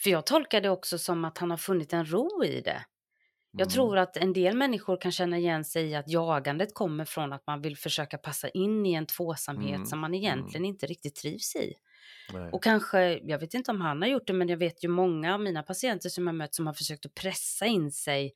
För 0.00 0.10
jag 0.10 0.26
tolkar 0.26 0.60
det 0.60 0.70
också 0.70 0.98
som 0.98 1.24
att 1.24 1.38
han 1.38 1.50
har 1.50 1.56
funnit 1.58 1.92
en 1.92 2.04
ro 2.12 2.44
i 2.44 2.60
det. 2.60 2.84
Jag 3.56 3.66
Mm. 3.66 3.70
tror 3.70 3.98
att 3.98 4.16
en 4.16 4.32
del 4.32 4.56
människor 4.56 4.96
kan 5.00 5.12
känna 5.12 5.38
igen 5.38 5.64
sig 5.64 5.84
i 5.86 5.94
att 5.94 6.08
jagandet 6.08 6.74
kommer 6.74 7.04
från 7.04 7.32
att 7.32 7.46
man 7.46 7.62
vill 7.62 7.76
försöka 7.76 8.18
passa 8.18 8.48
in 8.48 8.86
i 8.86 8.94
en 8.94 9.06
tvåsamhet 9.06 9.74
Mm, 9.74 9.86
som 9.86 9.98
man 10.00 10.14
egentligen 10.14 10.64
inte 10.64 10.86
riktigt 10.86 11.14
trivs 11.14 11.56
i. 11.56 11.74
Nej. 12.32 12.50
Och 12.52 12.62
kanske, 12.64 13.18
jag 13.22 13.38
vet 13.38 13.54
inte 13.54 13.70
om 13.70 13.80
han 13.80 14.02
har 14.02 14.08
gjort 14.08 14.26
det, 14.26 14.32
men 14.32 14.48
jag 14.48 14.56
vet 14.56 14.84
ju 14.84 14.88
många 14.88 15.34
av 15.34 15.40
mina 15.40 15.62
patienter 15.62 16.08
som 16.08 16.26
jag 16.26 16.36
mött 16.36 16.54
som 16.54 16.66
har 16.66 16.74
försökt 16.74 17.06
att 17.06 17.14
pressa 17.14 17.66
in 17.66 17.92
sig 17.92 18.34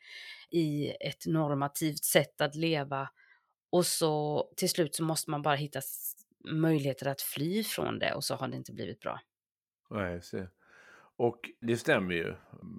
i 0.51 0.89
ett 1.01 1.27
normativt 1.27 2.05
sätt 2.05 2.41
att 2.41 2.55
leva. 2.55 3.09
Och 3.71 3.87
så 3.87 4.45
till 4.57 4.69
slut 4.71 4.95
så 4.95 5.03
måste 5.05 5.31
man 5.31 5.43
bara 5.43 5.55
hitta 5.57 5.81
möjligheter 6.45 7.07
att 7.09 7.23
fly 7.23 7.65
från 7.65 7.99
det 7.99 8.15
och 8.15 8.25
så 8.25 8.35
har 8.35 8.49
det 8.49 8.57
inte 8.57 8.73
blivit 8.73 9.01
bra. 9.01 9.21
Nej, 9.91 10.23
se. 10.23 10.47
Och 11.17 11.41
det 11.61 11.77
stämmer 11.77 12.15
ju. 12.15 12.35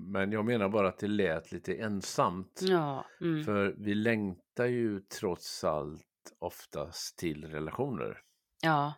Men 0.08 0.32
jag 0.32 0.46
menar 0.46 0.70
bara 0.70 0.88
att 0.90 0.98
det 1.00 1.08
lät 1.08 1.52
lite 1.52 1.74
ensamt. 1.76 2.60
Ja, 2.64 3.06
mm. 3.22 3.44
För 3.44 3.76
vi 3.78 3.96
längtar 3.96 4.66
ju 4.66 5.00
trots 5.00 5.64
allt 5.64 6.06
oftast 6.40 7.18
till 7.18 7.46
relationer. 7.46 8.22
ja. 8.62 8.94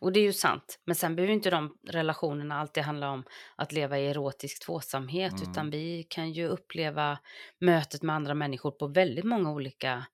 Och 0.00 0.12
det 0.12 0.20
är 0.20 0.24
ju 0.24 0.32
sant. 0.32 0.80
Men 0.84 0.94
sen 0.94 1.16
behöver 1.16 1.34
inte 1.34 1.50
de 1.50 1.78
relationerna 1.88 2.54
alltid 2.60 2.82
handla 2.82 3.10
om 3.10 3.24
att 3.56 3.72
leva 3.72 3.98
i 3.98 4.06
erotisk 4.06 4.64
tvåsamhet, 4.66 5.32
Mm. 5.32 5.50
utan 5.50 5.70
vi 5.70 6.02
kan 6.10 6.32
ju 6.32 6.46
uppleva 6.46 7.18
mötet 7.60 8.02
med 8.02 8.16
andra 8.16 8.34
människor 8.34 8.70
på 8.70 8.86
väldigt 8.86 9.24
många 9.24 9.52
olika 9.52 10.06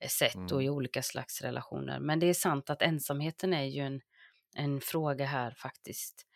eh, 0.00 0.08
sätt 0.08 0.34
och 0.52 0.60
Mm. 0.60 0.60
i 0.66 0.70
olika 0.70 1.02
slags 1.02 1.42
relationer. 1.42 2.00
Men 2.00 2.18
det 2.20 2.26
är 2.26 2.34
sant 2.34 2.70
att 2.70 2.82
ensamheten 2.82 3.52
är 3.54 3.64
ju 3.64 3.80
en, 3.80 4.00
en 4.56 4.80
fråga 4.80 5.24
här 5.26 5.50
faktiskt. 5.58 6.26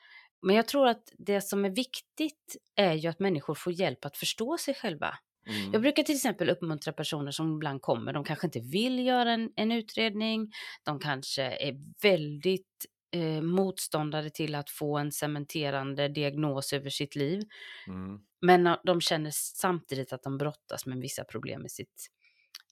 Men 0.43 0.57
jag 0.57 0.69
tror 0.69 0.89
att 0.89 1.13
det 1.19 1.41
som 1.41 1.65
är 1.65 1.71
viktigt 1.71 2.57
är 2.77 2.95
ju 2.95 3.09
att 3.09 3.19
människor 3.21 3.55
får 3.55 3.73
hjälp 3.73 4.05
att 4.05 4.17
förstå 4.17 4.59
sig 4.59 4.75
själva. 4.75 5.19
Mm. 5.47 5.73
Jag 5.73 5.83
brukar 5.83 6.03
till 6.03 6.15
exempel 6.15 6.51
uppmuntra 6.51 6.93
personer 6.93 7.31
som 7.31 7.55
ibland 7.55 7.83
kommer, 7.83 8.13
de 8.13 8.25
kanske 8.25 8.47
inte 8.47 8.61
vill 8.61 9.07
göra 9.07 9.33
en, 9.33 9.51
en 9.57 9.73
utredning, 9.73 10.51
de 10.85 10.99
kanske 11.01 11.43
är 11.43 11.77
väldigt 12.03 12.87
eh, 13.13 13.43
motståndare 13.43 14.31
till 14.31 14.55
att 14.55 14.71
få 14.71 14.99
en 14.99 15.13
cementerande 15.13 16.09
diagnos 16.09 16.73
över 16.73 16.91
sitt 16.91 17.17
liv, 17.17 17.43
Mm. 17.87 18.21
men 18.41 18.77
de 18.85 19.01
känner 19.01 19.31
samtidigt 19.35 20.13
att 20.13 20.23
de 20.23 20.39
brottas 20.39 20.87
med 20.87 20.99
vissa 20.99 21.25
problem 21.25 21.67
i 21.67 21.69
sitt 21.69 22.07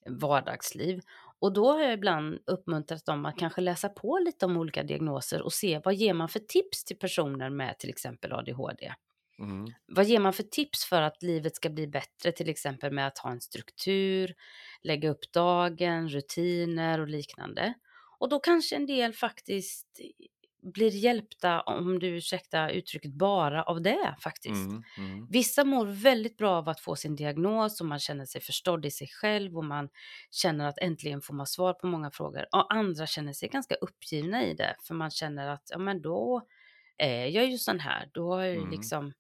vardagsliv. 0.07 1.01
Och 1.41 1.53
då 1.53 1.73
har 1.73 1.83
jag 1.83 1.93
ibland 1.93 2.39
uppmuntrat 2.47 3.07
dem 3.07 3.27
att 3.27 3.39
kanske 3.39 3.61
läsa 3.61 3.89
på 3.89 4.19
lite 4.19 4.47
om 4.47 4.57
olika 4.57 4.83
diagnoser 4.83 5.43
och 5.43 5.53
se 5.53 5.81
vad 5.85 5.95
ger 5.95 6.15
man 6.15 6.29
för 6.29 6.39
tips 6.39 6.85
till 6.85 6.99
personer 6.99 7.51
med 7.51 7.79
till 7.79 7.91
exempel 7.91 8.33
ADHD. 8.33 8.95
Mm. 9.39 9.67
Vad 9.87 10.05
ger 10.05 10.21
man 10.21 10.33
för 10.33 10.43
tips 10.43 10.85
för 10.85 11.03
att 11.03 11.23
livet 11.23 11.57
ska 11.57 11.71
bli 11.71 11.87
bättre, 11.87 12.33
till 12.33 12.49
exempel 12.49 12.93
med 12.93 13.07
att 13.07 13.19
ha 13.19 13.31
en 13.31 13.41
struktur, 13.41 14.35
lägga 14.83 15.11
upp 15.11 15.33
dagen, 15.33 16.09
rutiner 16.09 17.01
och 17.01 17.09
liknande. 17.09 17.75
Och 18.19 18.29
då 18.29 18.39
kanske 18.39 18.77
en 18.77 18.87
del 18.87 19.13
faktiskt 19.13 20.01
blir 20.73 20.91
hjälpta, 20.91 21.61
om 21.61 21.99
du 21.99 22.07
ursäktar 22.09 22.69
uttrycket, 22.69 23.13
bara 23.13 23.63
av 23.63 23.83
det 23.83 24.17
faktiskt. 24.23 24.67
Mm. 24.71 24.83
Mm. 24.99 25.27
Vissa 25.31 25.65
mår 25.65 25.87
väldigt 25.87 26.37
bra 26.37 26.51
av 26.51 26.69
att 26.69 26.81
få 26.81 26.97
sin 26.97 27.17
diagnos 27.17 27.81
och 27.81 27.87
man 27.87 27.99
känner 27.99 28.25
sig 28.25 28.41
förstådd 28.41 28.87
i 28.87 28.91
sig 28.91 29.09
själv 29.09 29.57
och 29.57 29.65
man 29.65 29.89
känner 30.31 30.69
att 30.69 30.79
äntligen 30.79 31.21
får 31.23 31.35
man 31.35 31.47
svar 31.47 31.73
på 31.73 31.87
många 31.87 32.11
frågor. 32.11 32.47
Och 32.53 32.75
andra 32.75 33.07
känner 33.07 33.33
sig 33.33 33.49
ganska 33.49 33.75
uppgivna 33.75 34.45
i 34.47 34.55
det, 34.55 34.77
för 34.83 34.95
man 34.95 35.11
känner 35.11 35.49
att 35.49 35.63
ja, 35.71 35.79
men 35.79 36.03
då 36.03 36.43
är 36.99 37.27
jag 37.27 37.47
ju 37.51 37.59
sån 37.59 37.81
här. 37.81 38.11
Då 38.13 38.33
har 38.33 38.43
jag 38.43 38.51
ju 38.55 38.59
Mm. 38.59 38.71
liksom 38.71 39.13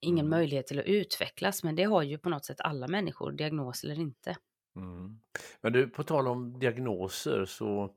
ingen 0.00 0.26
Mm. 0.26 0.30
möjlighet 0.30 0.66
till 0.66 0.78
att 0.78 0.86
utvecklas, 0.86 1.64
men 1.64 1.76
det 1.76 1.84
har 1.84 2.02
ju 2.02 2.18
på 2.18 2.28
något 2.28 2.44
sätt 2.44 2.60
alla 2.60 2.88
människor, 2.88 3.32
diagnos 3.32 3.84
eller 3.84 4.00
inte. 4.00 4.36
Mm. 4.76 5.20
Men 5.60 5.72
du, 5.72 5.88
på 5.88 6.02
tal 6.02 6.28
om 6.28 6.58
diagnoser 6.58 7.44
så 7.44 7.94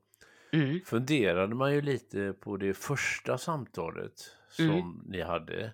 Mm. 0.52 0.80
funderade 0.84 1.54
man 1.54 1.74
ju 1.74 1.80
lite 1.80 2.32
på 2.32 2.56
det 2.56 2.74
första 2.74 3.38
samtalet 3.38 4.12
som 4.48 4.70
Mm. 4.70 5.02
ni 5.06 5.22
hade 5.22 5.72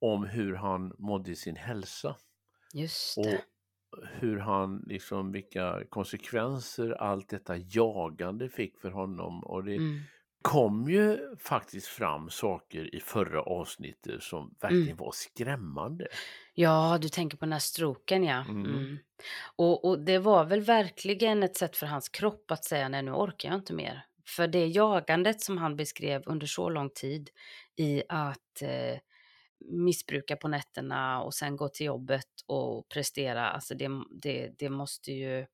om 0.00 0.24
hur 0.24 0.54
han 0.54 0.92
mådde 0.98 1.30
i 1.30 1.36
sin 1.36 1.56
hälsa 1.56 2.16
Just 2.74 3.18
och 3.18 3.24
det. 3.24 3.44
hur 4.12 4.38
han 4.38 4.84
liksom 4.86 5.32
vilka 5.32 5.84
konsekvenser 5.90 6.90
allt 6.90 7.28
detta 7.28 7.56
jagande 7.56 8.48
fick 8.48 8.78
för 8.80 8.90
honom 8.90 9.44
och 9.44 9.64
det 9.64 9.74
Mm. 9.76 10.00
Kom 10.44 10.88
ju 10.90 11.36
faktiskt 11.38 11.86
fram 11.86 12.30
saker 12.30 12.94
i 12.94 13.00
förra 13.00 13.42
avsnittet 13.42 14.22
som 14.22 14.54
verkligen 14.60 14.96
Mm. 14.96 14.96
var 14.98 15.12
skrämmande. 15.12 16.08
Ja, 16.54 16.98
du 17.00 17.08
tänker 17.08 17.36
på 17.36 17.44
den 17.44 17.52
här 17.52 17.58
stroken 17.60 18.24
ja. 18.24 18.44
Mm. 18.48 18.74
Mm. 18.74 18.98
Och, 19.56 19.84
och 19.84 19.98
det 20.00 20.18
var 20.18 20.44
väl 20.44 20.60
verkligen 20.60 21.42
ett 21.42 21.56
sätt 21.56 21.76
för 21.76 21.86
hans 21.86 22.08
kropp 22.08 22.50
att 22.50 22.64
säga 22.64 22.88
nej 22.88 23.02
nu 23.02 23.12
orkar 23.12 23.48
jag 23.48 23.58
inte 23.58 23.72
mer. 23.72 24.06
För 24.26 24.46
det 24.48 24.66
jagandet 24.66 25.40
som 25.40 25.58
han 25.58 25.76
beskrev 25.76 26.22
under 26.26 26.46
så 26.46 26.68
lång 26.70 26.90
tid 26.90 27.30
i 27.76 28.02
att 28.08 28.62
eh, 28.62 28.98
missbruka 29.60 30.36
på 30.36 30.48
nätterna 30.48 31.22
och 31.22 31.34
sen 31.34 31.56
gå 31.56 31.68
till 31.68 31.86
jobbet 31.86 32.28
och 32.46 32.88
prestera, 32.88 33.50
alltså 33.50 33.74
det, 33.74 33.88
det, 34.22 34.52
det 34.58 34.70
måste 34.70 35.12
ju 35.12 35.46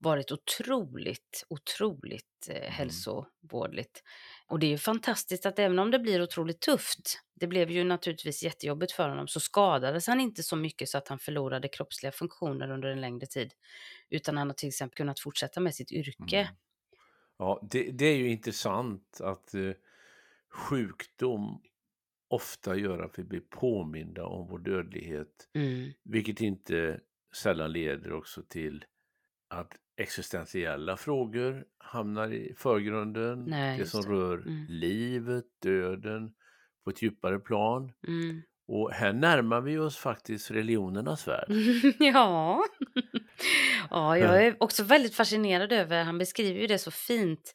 varit 0.00 0.32
otroligt, 0.32 1.44
otroligt 1.48 2.48
eh, 2.50 2.56
Mm. 2.56 2.72
hälsovådligt. 2.72 4.02
Och 4.46 4.58
det 4.58 4.66
är 4.66 4.70
ju 4.70 4.78
fantastiskt 4.78 5.46
att 5.46 5.58
även 5.58 5.78
om 5.78 5.90
det 5.90 5.98
blir 5.98 6.22
otroligt 6.22 6.60
tufft, 6.60 7.20
det 7.34 7.46
blev 7.46 7.70
ju 7.70 7.84
naturligtvis 7.84 8.42
jättejobbigt 8.42 8.92
för 8.92 9.08
honom, 9.08 9.28
så 9.28 9.40
skadades 9.40 10.06
han 10.06 10.20
inte 10.20 10.42
så 10.42 10.56
mycket 10.56 10.88
så 10.88 10.98
att 10.98 11.08
han 11.08 11.18
förlorade 11.18 11.68
kroppsliga 11.68 12.12
funktioner 12.12 12.70
under 12.70 12.88
en 12.88 13.00
längre 13.00 13.26
tid. 13.26 13.52
Utan 14.10 14.36
han 14.36 14.46
har 14.48 14.54
till 14.54 14.68
exempel 14.68 14.96
kunnat 14.96 15.20
fortsätta 15.20 15.60
med 15.60 15.74
sitt 15.74 15.92
yrke. 15.92 16.36
Mm. 16.40 16.54
Ja, 17.38 17.60
det, 17.70 17.90
det 17.90 18.04
är 18.06 18.16
ju 18.16 18.28
intressant 18.30 19.20
att 19.20 19.54
eh, 19.54 19.72
sjukdom 20.50 21.62
ofta 22.28 22.76
gör 22.76 22.98
att 22.98 23.18
vi 23.18 23.24
blir 23.24 23.40
påminda 23.40 24.24
om 24.26 24.48
vår 24.48 24.58
dödlighet, 24.58 25.48
Mm. 25.54 25.92
vilket 26.04 26.40
inte 26.40 27.00
sällan 27.36 27.72
leder 27.72 28.12
också 28.12 28.42
till 28.42 28.84
att 29.48 29.72
existentiella 30.00 30.96
frågor 30.96 31.64
hamnar 31.78 32.32
i 32.32 32.54
förgrunden. 32.58 33.44
Nej, 33.44 33.78
det 33.78 33.86
som 33.86 34.02
det. 34.02 34.08
rör 34.08 34.36
Mm. 34.36 34.66
livet, 34.68 35.44
döden 35.62 36.32
på 36.84 36.90
ett 36.90 37.02
djupare 37.02 37.38
plan. 37.38 37.92
Mm. 38.08 38.42
Och 38.68 38.92
här 38.92 39.12
närmar 39.12 39.60
vi 39.60 39.78
oss 39.78 39.96
faktiskt 39.96 40.50
religionernas 40.50 41.28
värld. 41.28 41.46
ja. 41.98 42.64
ja, 43.90 44.18
jag 44.18 44.44
är 44.46 44.56
också 44.60 44.82
väldigt 44.82 45.14
fascinerad 45.14 45.72
över, 45.72 46.04
han 46.04 46.18
beskriver 46.18 46.60
ju 46.60 46.66
det 46.66 46.78
så 46.78 46.90
fint, 46.90 47.54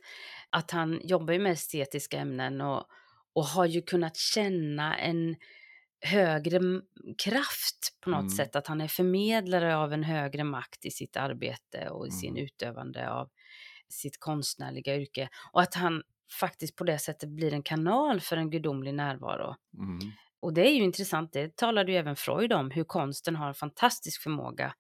att 0.50 0.72
han 0.72 1.00
jobbar 1.04 1.34
ju 1.34 1.40
med 1.40 1.52
estetiska 1.52 2.18
ämnen 2.18 2.62
och, 2.62 2.86
och 3.34 3.46
har 3.46 3.66
ju 3.66 3.82
kunnat 3.82 4.18
känna 4.18 4.98
en 4.98 5.36
högre 6.02 6.60
kraft 7.24 7.98
på 8.04 8.10
något 8.10 8.20
Mm. 8.22 8.30
sätt, 8.30 8.56
att 8.56 8.68
han 8.68 8.82
är 8.82 8.88
förmedlare 8.88 9.78
av 9.78 9.94
en 9.94 10.04
högre 10.04 10.44
makt 10.44 10.86
i 10.86 10.92
sitt 10.92 11.18
arbete 11.18 11.90
och 11.90 12.08
i 12.08 12.12
sin 12.12 12.38
Mm. 12.38 12.44
utövande 12.46 13.10
av 13.12 13.30
sitt 13.90 14.20
konstnärliga 14.20 14.96
yrke. 14.98 15.30
Och 15.54 15.62
att 15.62 15.74
han 15.76 16.04
faktiskt 16.40 16.76
på 16.76 16.84
det 16.84 17.00
sättet 17.00 17.30
blir 17.30 17.54
en 17.54 17.64
kanal 17.64 18.22
för 18.22 18.38
en 18.38 18.50
gudomlig 18.50 18.94
närvaro. 18.94 19.56
Mm. 19.78 20.14
Och 20.40 20.54
det 20.54 20.68
är 20.70 20.74
ju 20.74 20.84
intressant, 20.84 21.34
det 21.34 21.56
talade 21.56 21.92
ju 21.92 21.98
även 21.98 22.16
Freud 22.16 22.54
om, 22.54 22.72
hur 22.72 22.84
konsten 22.84 23.36
har 23.36 23.48
en 23.48 23.54
fantastisk 23.54 24.22
förmåga 24.22 24.74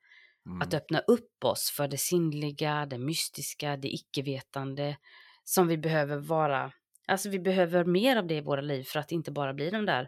Mm. 0.46 0.62
att 0.62 0.74
öppna 0.74 1.00
upp 1.00 1.44
oss 1.44 1.72
för 1.78 1.88
det 1.88 1.98
sinnliga, 1.98 2.86
det 2.86 2.98
mystiska, 2.98 3.78
det 3.78 3.88
icke-vetande 3.94 4.98
som 5.44 5.68
vi 5.68 5.78
behöver 5.78 6.18
vara. 6.18 6.72
Alltså 7.08 7.30
vi 7.30 7.40
behöver 7.40 7.86
mer 7.86 8.16
av 8.18 8.28
det 8.28 8.36
i 8.36 8.42
våra 8.42 8.62
liv 8.62 8.84
för 8.84 9.00
att 9.00 9.12
inte 9.12 9.32
bara 9.32 9.54
bli 9.54 9.70
de 9.70 9.86
där 9.86 10.08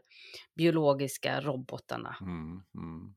biologiska 0.55 1.41
robotarna. 1.41 2.15
Mm, 2.21 2.61
mm. 2.75 3.13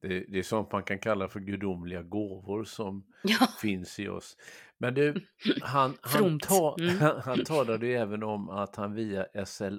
Det, 0.00 0.24
det 0.28 0.38
är 0.38 0.42
sånt 0.42 0.72
man 0.72 0.82
kan 0.82 0.98
kalla 0.98 1.28
för 1.28 1.40
gudomliga 1.40 2.02
gåvor 2.02 2.64
som 2.64 3.04
Ja, 3.22 3.46
finns 3.60 3.98
i 3.98 4.08
oss. 4.08 4.36
Men 4.78 4.94
du, 4.94 5.26
han, 5.62 5.96
han, 6.00 6.38
ta, 6.38 6.76
Mm. 6.80 6.98
han 7.24 7.44
talade 7.44 7.86
ju 7.86 7.94
även 7.94 8.22
om 8.22 8.48
att 8.50 8.76
han 8.76 8.94
via 8.94 9.26
SLA 9.46 9.78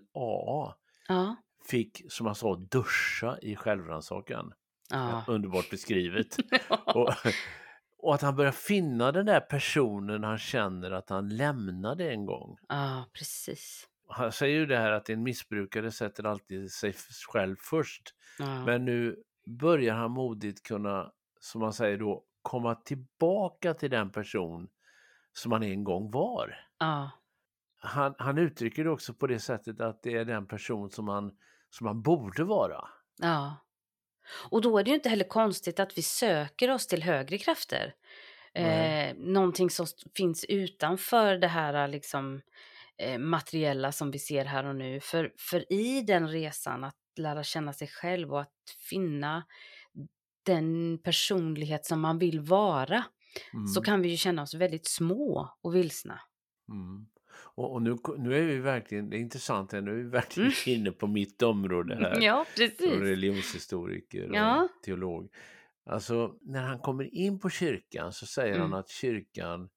ja, 1.07 1.35
fick, 1.69 2.01
som 2.09 2.25
han 2.25 2.35
sa, 2.35 2.55
duscha 2.55 3.37
i 3.41 3.55
självrannsakan. 3.55 4.53
ja. 4.89 5.23
Underbart 5.27 5.69
beskrivet. 5.69 6.37
och, 6.95 7.13
och 8.01 8.15
att 8.15 8.21
han 8.21 8.35
börjar 8.35 8.51
finna 8.51 9.11
den 9.11 9.25
där 9.25 9.39
personen 9.39 10.23
han 10.23 10.37
känner 10.37 10.91
att 10.91 11.09
han 11.09 11.29
lämnade 11.29 12.11
en 12.11 12.25
gång. 12.25 12.57
ja 12.69 13.05
precis. 13.13 13.85
Han 14.11 14.31
säger 14.31 14.59
ju 14.59 14.65
det 14.65 14.77
här 14.77 14.91
att 14.91 15.09
en 15.09 15.23
missbrukare 15.23 15.91
sätter 15.91 16.23
alltid 16.23 16.71
sig 16.71 16.93
själv 17.33 17.55
först. 17.59 18.01
Ja. 18.39 18.65
Men 18.65 18.85
nu 18.85 19.23
börjar 19.59 19.95
han 19.95 20.11
modigt 20.11 20.63
kunna, 20.63 21.11
som 21.39 21.61
man 21.61 21.73
säger 21.73 21.97
då, 21.97 22.23
komma 22.41 22.75
tillbaka 22.75 23.73
till 23.73 23.89
den 23.89 24.09
person 24.11 24.69
som 25.33 25.51
han 25.51 25.63
en 25.63 25.83
gång 25.83 26.11
var. 26.11 26.55
ja, 26.79 27.11
Han, 27.77 28.15
han 28.17 28.37
uttrycker 28.37 28.83
det 28.83 28.89
också 28.89 29.13
på 29.13 29.27
det 29.27 29.39
sättet 29.39 29.81
att 29.81 30.03
det 30.03 30.17
är 30.17 30.25
den 30.25 30.47
person 30.47 30.89
som 30.89 31.07
han, 31.07 31.31
som 31.69 31.87
han 31.87 32.01
borde 32.01 32.43
vara. 32.43 32.87
ja. 33.21 33.55
Och 34.31 34.61
då 34.61 34.77
är 34.77 34.83
det 34.83 34.89
ju 34.89 34.95
inte 34.95 35.09
heller 35.09 35.27
konstigt 35.27 35.79
att 35.79 35.97
vi 35.97 36.01
söker 36.01 36.71
oss 36.71 36.87
till 36.87 37.03
högre 37.03 37.37
krafter. 37.37 37.93
Eh, 38.53 39.15
någonting 39.17 39.69
som 39.69 39.85
finns 40.15 40.45
utanför 40.49 41.37
det 41.37 41.47
här 41.47 41.87
liksom, 41.87 42.41
eh, 42.97 43.17
materiella 43.19 43.91
som 43.91 44.11
vi 44.11 44.19
ser 44.19 44.45
här 44.45 44.65
och 44.65 44.75
nu. 44.75 44.99
För, 44.99 45.33
för 45.37 45.73
i 45.73 46.01
den 46.01 46.27
resan 46.27 46.83
att 46.83 46.95
lära 47.17 47.43
känna 47.43 47.73
sig 47.73 47.87
själv 47.87 48.33
och 48.33 48.41
att 48.41 48.53
finna 48.89 49.43
den 50.45 50.97
personlighet 51.03 51.85
som 51.85 52.01
man 52.01 52.19
vill 52.19 52.39
vara 52.39 53.03
så 53.73 53.79
Mm. 53.79 53.83
kan 53.85 54.01
vi 54.01 54.09
ju 54.09 54.17
känna 54.17 54.41
oss 54.41 54.53
väldigt 54.53 54.87
små 54.87 55.49
och 55.61 55.75
vilsna. 55.75 56.19
Mm. 56.69 57.05
Och, 57.41 57.73
och 57.73 57.81
nu, 57.81 57.97
nu 58.17 58.37
är 58.39 58.43
vi 58.43 58.57
verkligen, 58.57 59.09
det 59.09 59.17
är 59.17 59.19
intressant, 59.19 59.71
här, 59.71 59.81
nu 59.81 59.91
är 59.91 59.95
vi 59.95 60.03
verkligen 60.09 60.51
Mm. 60.67 60.79
inne 60.81 60.91
på 60.91 61.07
mitt 61.07 61.41
område 61.41 61.95
här. 61.95 62.21
Ja, 62.21 62.45
Som 62.45 62.65
precis. 62.67 62.99
religionshistoriker 63.01 64.29
och 64.29 64.35
Ja. 64.35 64.67
teolog. 64.85 65.29
Alltså 65.85 66.35
när 66.41 66.63
han 66.63 66.79
kommer 66.79 67.15
in 67.15 67.39
på 67.39 67.49
kyrkan 67.49 68.13
så 68.13 68.25
säger 68.25 68.53
han 68.57 68.65
Mm. 68.67 68.79
att 68.79 68.89
kyrkan 68.89 69.69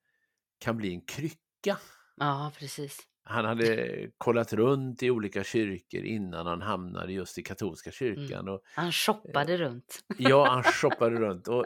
kan 0.59 0.77
bli 0.77 0.95
en 0.95 1.01
krycka. 1.01 1.79
Ja, 2.17 2.53
precis. 2.59 2.99
Han 3.25 3.45
hade 3.45 3.89
kollat 4.19 4.53
runt 4.53 5.03
i 5.03 5.11
olika 5.11 5.45
kyrkor 5.45 6.01
innan 6.05 6.47
han 6.47 6.63
hamnade 6.63 7.13
just 7.13 7.39
i 7.39 7.43
katolska 7.43 7.91
kyrkan. 7.91 8.49
Och, 8.49 8.61
Han 8.75 8.93
shoppade 8.93 9.57
runt. 9.57 10.05
ja, 10.19 10.47
han 10.51 10.63
shoppade 10.63 11.17
runt 11.21 11.49
och 11.49 11.65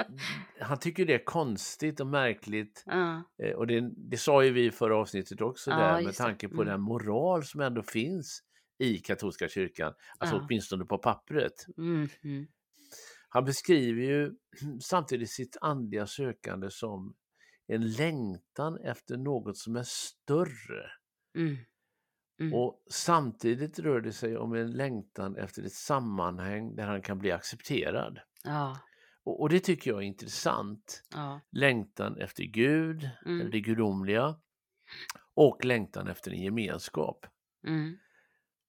han 0.60 0.78
tycker 0.78 1.06
det 1.06 1.14
är 1.14 1.24
konstigt 1.24 2.00
och 2.00 2.06
märkligt. 2.06 2.84
Eh, 3.42 3.50
Och 3.50 3.66
det, 3.66 3.90
det 3.96 4.16
sa 4.16 4.44
ju 4.44 4.50
vi 4.50 4.64
i 4.66 4.70
förra 4.70 4.96
avsnittet 4.96 5.40
också 5.40 5.70
där 5.70 5.92
med 6.04 6.14
tanke 6.14 6.48
på 6.48 6.54
Mm. 6.62 6.66
den 6.66 6.80
moral 6.80 7.44
som 7.44 7.60
ändå 7.60 7.82
finns 7.82 8.42
i 8.78 8.98
katolska 8.98 9.48
kyrkan. 9.48 9.92
Alltså 10.18 10.36
åtminstone 10.46 10.84
på 10.84 10.98
pappret. 10.98 11.66
mm, 11.78 12.08
mm, 12.24 12.46
Han 13.28 13.44
beskriver 13.44 14.02
ju 14.02 14.32
samtidigt 14.82 15.30
sitt 15.30 15.56
andliga 15.60 16.06
sökande 16.06 16.70
som 16.70 17.14
en 17.68 17.90
längtan 17.92 18.78
efter 18.84 19.16
något 19.16 19.56
som 19.58 19.76
är 19.76 19.82
större. 19.86 20.90
Mm, 21.36 21.56
mm. 22.40 22.54
Och 22.54 22.82
samtidigt 22.90 23.78
rör 23.78 24.00
det 24.00 24.12
sig 24.12 24.36
om 24.36 24.52
en 24.54 24.70
längtan 24.72 25.36
efter 25.36 25.62
ett 25.62 25.72
sammanhang 25.72 26.74
där 26.76 26.86
han 26.86 27.02
kan 27.02 27.18
bli 27.18 27.32
accepterad. 27.32 28.18
Ja, 28.44 28.80
Och, 29.24 29.40
och 29.40 29.48
det 29.48 29.60
tycker 29.60 29.90
jag 29.90 30.02
är 30.02 30.06
intressant. 30.06 31.02
ja, 31.14 31.40
Längtan 31.52 32.16
efter 32.20 32.44
Gud, 32.44 33.10
Mm. 33.26 33.40
eller 33.40 33.50
det 33.50 33.60
gudomliga, 33.60 34.36
och 35.34 35.64
längtan 35.64 36.08
efter 36.08 36.30
en 36.30 36.42
gemenskap. 36.42 37.26
mm, 37.66 37.96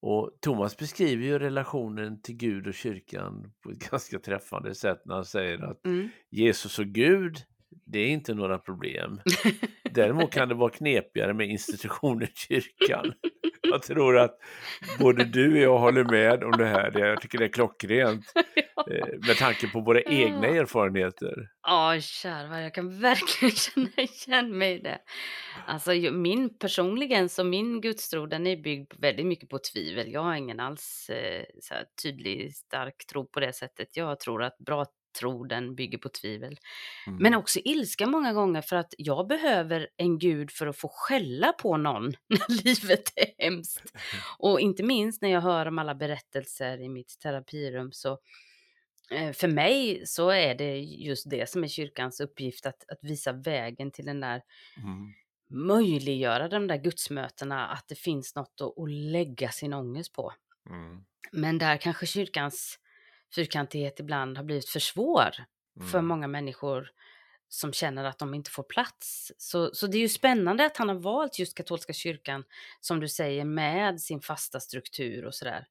Och 0.02 0.38
Thomas 0.42 0.78
beskriver 0.78 1.24
ju 1.24 1.40
relationen 1.40 2.22
till 2.22 2.36
Gud 2.36 2.68
och 2.68 2.74
kyrkan 2.74 3.54
på 3.64 3.70
ett 3.72 3.80
ganska 3.92 4.20
träffande 4.20 4.76
sätt 4.76 5.02
när 5.06 5.16
han 5.16 5.26
säger 5.26 5.64
att 5.64 5.86
mm. 5.86 6.10
Jesus 6.30 6.80
och 6.80 6.86
Gud, 6.86 7.38
det 7.86 8.00
är 8.00 8.08
inte 8.08 8.34
några 8.34 8.58
problem. 8.58 9.22
Däremot 9.92 10.32
kan 10.32 10.50
det 10.50 10.56
vara 10.56 10.70
knepigare 10.70 11.34
med 11.34 11.48
institutionen 11.48 12.28
kyrkan. 12.36 13.14
Jag 13.62 13.84
tror 13.84 14.18
att 14.18 14.38
både 15.00 15.24
du 15.24 15.52
och 15.52 15.58
jag 15.58 15.80
håller 15.80 16.04
med 16.04 16.44
om 16.44 16.52
det 16.52 16.66
här. 16.66 17.00
Jag 17.00 17.22
tycker 17.22 17.38
det 17.38 17.46
är 17.46 17.50
klockrent 17.50 18.26
eh, 18.92 19.08
med 19.28 19.38
tanke 19.38 19.68
på 19.68 19.80
våra 19.80 20.02
egna 20.02 20.48
erfarenheter. 20.48 21.50
Ja, 21.62 21.98
kärvar, 22.02 22.60
jag 22.60 22.74
kan 22.74 23.00
verkligen 23.00 23.56
känna 23.56 23.90
igen 23.98 24.58
mig 24.58 24.76
i 24.76 24.80
det. 24.80 25.00
Alltså 25.68 25.92
min 26.12 26.58
personligen, 26.58 27.30
så 27.30 27.44
min 27.44 27.82
gudstro, 27.82 28.26
den 28.26 28.48
är 28.48 28.58
byggd 28.58 28.94
väldigt 28.98 29.26
mycket 29.26 29.50
på 29.50 29.60
tvivel. 29.74 30.12
Jag 30.12 30.22
har 30.22 30.36
ingen 30.36 30.60
alls 30.60 31.10
eh, 31.10 31.44
så 31.62 31.74
här, 31.74 31.86
tydlig, 32.04 32.56
stark 32.56 33.06
tro 33.12 33.26
på 33.26 33.40
det 33.40 33.54
sättet. 33.54 33.98
Jag 33.98 34.20
tror 34.20 34.44
att 34.44 34.58
bra 34.58 34.86
tro, 35.20 35.44
den 35.44 35.76
bygger 35.76 35.98
på 35.98 36.10
tvivel. 36.10 36.60
Mm. 37.08 37.20
Men 37.20 37.34
också 37.34 37.60
ilska 37.66 38.08
många 38.08 38.34
gånger 38.34 38.62
för 38.62 38.76
att 38.76 38.94
jag 38.98 39.28
behöver 39.28 39.88
en 39.98 40.20
gud 40.20 40.52
för 40.52 40.68
att 40.68 40.78
få 40.78 40.90
skälla 40.94 41.54
på 41.54 41.78
någon 41.78 42.04
när 42.28 42.64
livet 42.64 43.14
är 43.16 43.44
hemskt. 43.44 43.94
Och 44.40 44.60
inte 44.60 44.84
minst 44.84 45.22
när 45.22 45.30
jag 45.30 45.42
hör 45.42 45.66
om 45.66 45.80
alla 45.80 45.96
berättelser 45.96 46.82
i 46.82 46.90
mitt 46.90 47.20
terapirum 47.20 47.92
så 47.92 48.20
eh, 49.12 49.32
för 49.32 49.48
mig 49.48 50.02
så 50.06 50.30
är 50.30 50.56
det 50.56 50.80
just 50.80 51.30
det 51.30 51.50
som 51.50 51.64
är 51.64 51.68
kyrkans 51.68 52.20
uppgift 52.20 52.66
att, 52.66 52.90
att 52.90 53.00
visa 53.02 53.32
vägen 53.32 53.92
till 53.92 54.06
den 54.06 54.20
där 54.20 54.42
Mm. 54.78 55.14
möjliggöra 55.50 56.48
de 56.48 56.68
där 56.68 56.78
gudsmötena, 56.78 57.68
att 57.68 57.88
det 57.88 57.96
finns 57.96 58.36
något 58.36 58.62
att, 58.62 58.80
att 58.80 58.90
lägga 58.92 59.50
sin 59.50 59.74
ångest 59.74 60.14
på. 60.14 60.34
Mm. 60.70 61.04
Men 61.32 61.58
där 61.58 61.78
kanske 61.78 62.06
kyrkans 62.06 62.80
fyrkantighet 63.36 64.00
ibland 64.00 64.38
har 64.38 64.44
blivit 64.44 64.70
för 64.70 64.80
svår 64.80 65.32
för 65.92 65.98
Mm. 65.98 66.08
många 66.08 66.28
människor 66.28 66.92
som 67.50 67.74
känner 67.74 68.04
att 68.04 68.20
de 68.20 68.34
inte 68.34 68.52
får 68.52 68.64
plats. 68.64 69.32
Så, 69.38 69.70
så 69.74 69.88
det 69.88 69.98
är 69.98 70.02
ju 70.02 70.10
spännande 70.10 70.66
att 70.66 70.78
han 70.78 70.90
har 70.90 70.96
valt 70.96 71.40
just 71.40 71.58
katolska 71.58 71.94
kyrkan, 71.94 72.44
som 72.82 73.00
du 73.00 73.08
säger, 73.08 73.46
med 73.46 74.02
sin 74.02 74.22
fasta 74.22 74.60
struktur 74.60 75.26
och 75.26 75.36
sådär. 75.36 75.68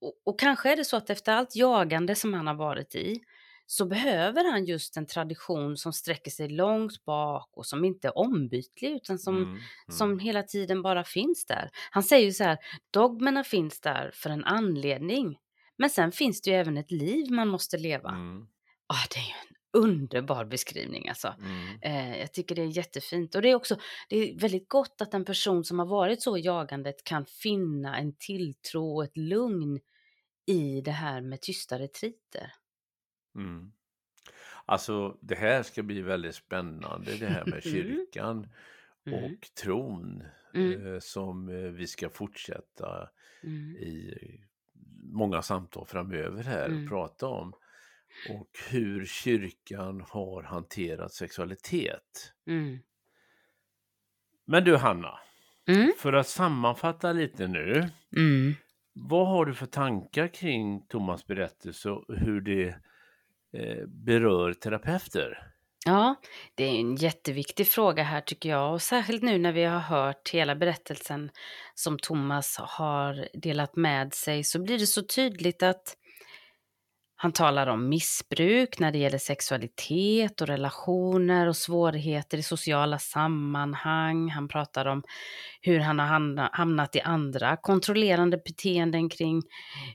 Och, 0.00 0.14
och 0.24 0.38
kanske 0.40 0.72
är 0.72 0.76
det 0.76 0.84
så 0.84 0.96
att 0.96 1.10
efter 1.10 1.32
allt 1.32 1.56
jagande 1.56 2.14
som 2.14 2.34
han 2.34 2.46
har 2.46 2.54
varit 2.54 2.94
i, 2.94 3.20
så 3.66 3.86
behöver 3.86 4.50
han 4.52 4.64
just 4.64 4.96
en 4.96 5.06
tradition 5.06 5.76
som 5.76 5.92
sträcker 5.92 6.30
sig 6.30 6.48
långt 6.48 7.04
bak 7.04 7.48
och 7.52 7.66
som 7.66 7.84
inte 7.84 8.08
är 8.08 8.18
ombytlig, 8.18 8.90
utan 8.90 9.18
som, 9.18 9.36
Mm. 9.36 9.48
Mm. 9.50 9.60
som 9.88 10.18
hela 10.18 10.42
tiden 10.42 10.82
bara 10.82 11.04
finns 11.04 11.46
där. 11.46 11.70
Han 11.90 12.02
säger 12.02 12.24
ju 12.26 12.32
så 12.32 12.44
här, 12.44 12.58
dogmerna 12.90 13.44
finns 13.44 13.80
där 13.80 14.10
för 14.14 14.30
en 14.30 14.44
anledning. 14.44 15.38
Men 15.78 15.90
sen 15.90 16.12
finns 16.12 16.40
det 16.42 16.50
ju 16.50 16.56
även 16.56 16.76
ett 16.76 16.90
liv 16.90 17.30
man 17.30 17.48
måste 17.48 17.78
leva. 17.78 18.10
Mm. 18.10 18.46
Ah, 18.86 19.06
det 19.10 19.16
är 19.20 19.24
ju 19.24 19.32
en 19.48 19.54
underbar 19.86 20.44
beskrivning 20.44 21.08
alltså. 21.08 21.34
Mm. 21.38 21.78
Eh, 21.82 22.18
jag 22.20 22.32
tycker 22.32 22.54
det 22.54 22.62
är 22.62 22.76
jättefint. 22.76 23.34
Och 23.34 23.42
det 23.42 23.48
är 23.50 23.54
också 23.54 23.76
det 24.08 24.16
är 24.16 24.38
väldigt 24.38 24.68
gott 24.68 25.00
att 25.00 25.14
en 25.14 25.24
person 25.24 25.64
som 25.64 25.78
har 25.78 25.86
varit 25.86 26.22
så 26.22 26.36
i 26.36 26.40
jagandet 26.40 27.04
kan 27.04 27.26
finna 27.26 27.98
en 27.98 28.12
tilltro 28.18 28.96
och 28.96 29.04
ett 29.04 29.16
lugn 29.16 29.80
i 30.46 30.80
det 30.80 30.90
här 30.90 31.20
med 31.20 31.40
tysta 31.40 31.78
retriter. 31.78 32.52
Mm. 33.36 33.72
Alltså 34.64 35.18
det 35.22 35.34
här 35.34 35.62
ska 35.62 35.82
bli 35.82 36.02
väldigt 36.02 36.34
spännande 36.34 37.16
det 37.16 37.26
här 37.26 37.44
med 37.44 37.60
Mm. 37.66 37.72
kyrkan 37.72 38.48
Mm. 39.06 39.24
och 39.24 39.48
tron 39.62 40.22
Mm. 40.54 40.86
eh, 40.94 41.00
som 41.00 41.48
eh, 41.48 41.54
vi 41.70 41.86
ska 41.86 42.10
fortsätta 42.10 43.08
Mm. 43.42 43.76
i 43.76 44.14
många 45.12 45.42
samtal 45.42 45.86
framöver 45.86 46.42
här 46.42 46.66
Mm. 46.66 46.82
och 46.82 46.88
prata 46.88 47.26
om. 47.26 47.52
Och 48.30 48.48
hur 48.70 49.04
kyrkan 49.06 50.04
har 50.08 50.42
hanterat 50.42 51.12
sexualitet. 51.12 52.32
Mm. 52.46 52.78
Men 54.44 54.64
du 54.64 54.76
Hanna, 54.76 55.18
Mm. 55.68 55.92
för 55.98 56.12
att 56.12 56.28
sammanfatta 56.28 57.12
lite 57.12 57.46
nu. 57.46 57.88
Mm. 58.16 58.54
Vad 58.92 59.28
har 59.28 59.46
du 59.46 59.54
för 59.54 59.66
tankar 59.66 60.28
kring 60.28 60.86
Thomas 60.86 61.26
berättelse 61.26 61.90
och 61.90 62.04
hur 62.16 62.40
det 62.40 62.68
eh, 63.52 63.86
berör 63.86 64.52
terapeuter? 64.52 65.52
Ja, 65.88 66.14
det 66.54 66.64
är 66.64 66.80
en 66.80 66.96
jätteviktig 66.96 67.68
fråga 67.68 68.02
här 68.02 68.20
tycker 68.20 68.48
jag. 68.48 68.72
Och 68.72 68.82
särskilt 68.82 69.22
nu 69.22 69.38
när 69.38 69.52
vi 69.52 69.64
har 69.64 69.78
hört 69.78 70.30
hela 70.30 70.54
berättelsen 70.54 71.30
som 71.74 71.98
Thomas 71.98 72.56
har 72.58 73.28
delat 73.32 73.76
med 73.76 74.14
sig 74.14 74.44
så 74.44 74.58
blir 74.58 74.78
det 74.78 74.86
så 74.86 75.02
tydligt 75.02 75.62
att 75.62 75.96
han 77.20 77.32
talar 77.32 77.66
om 77.66 77.88
missbruk 77.88 78.78
när 78.78 78.92
det 78.92 78.98
gäller 78.98 79.18
sexualitet 79.18 80.40
och 80.40 80.46
relationer 80.46 81.46
och 81.46 81.56
svårigheter 81.56 82.38
i 82.38 82.42
sociala 82.42 82.98
sammanhang. 82.98 84.30
Han 84.30 84.48
pratar 84.48 84.86
om 84.86 85.02
hur 85.60 85.80
han 85.80 85.98
har 85.98 86.06
hamna- 86.06 86.50
hamnat 86.52 86.96
i 86.96 87.00
andra 87.00 87.56
kontrollerande 87.56 88.36
beteenden 88.44 89.08
kring 89.08 89.42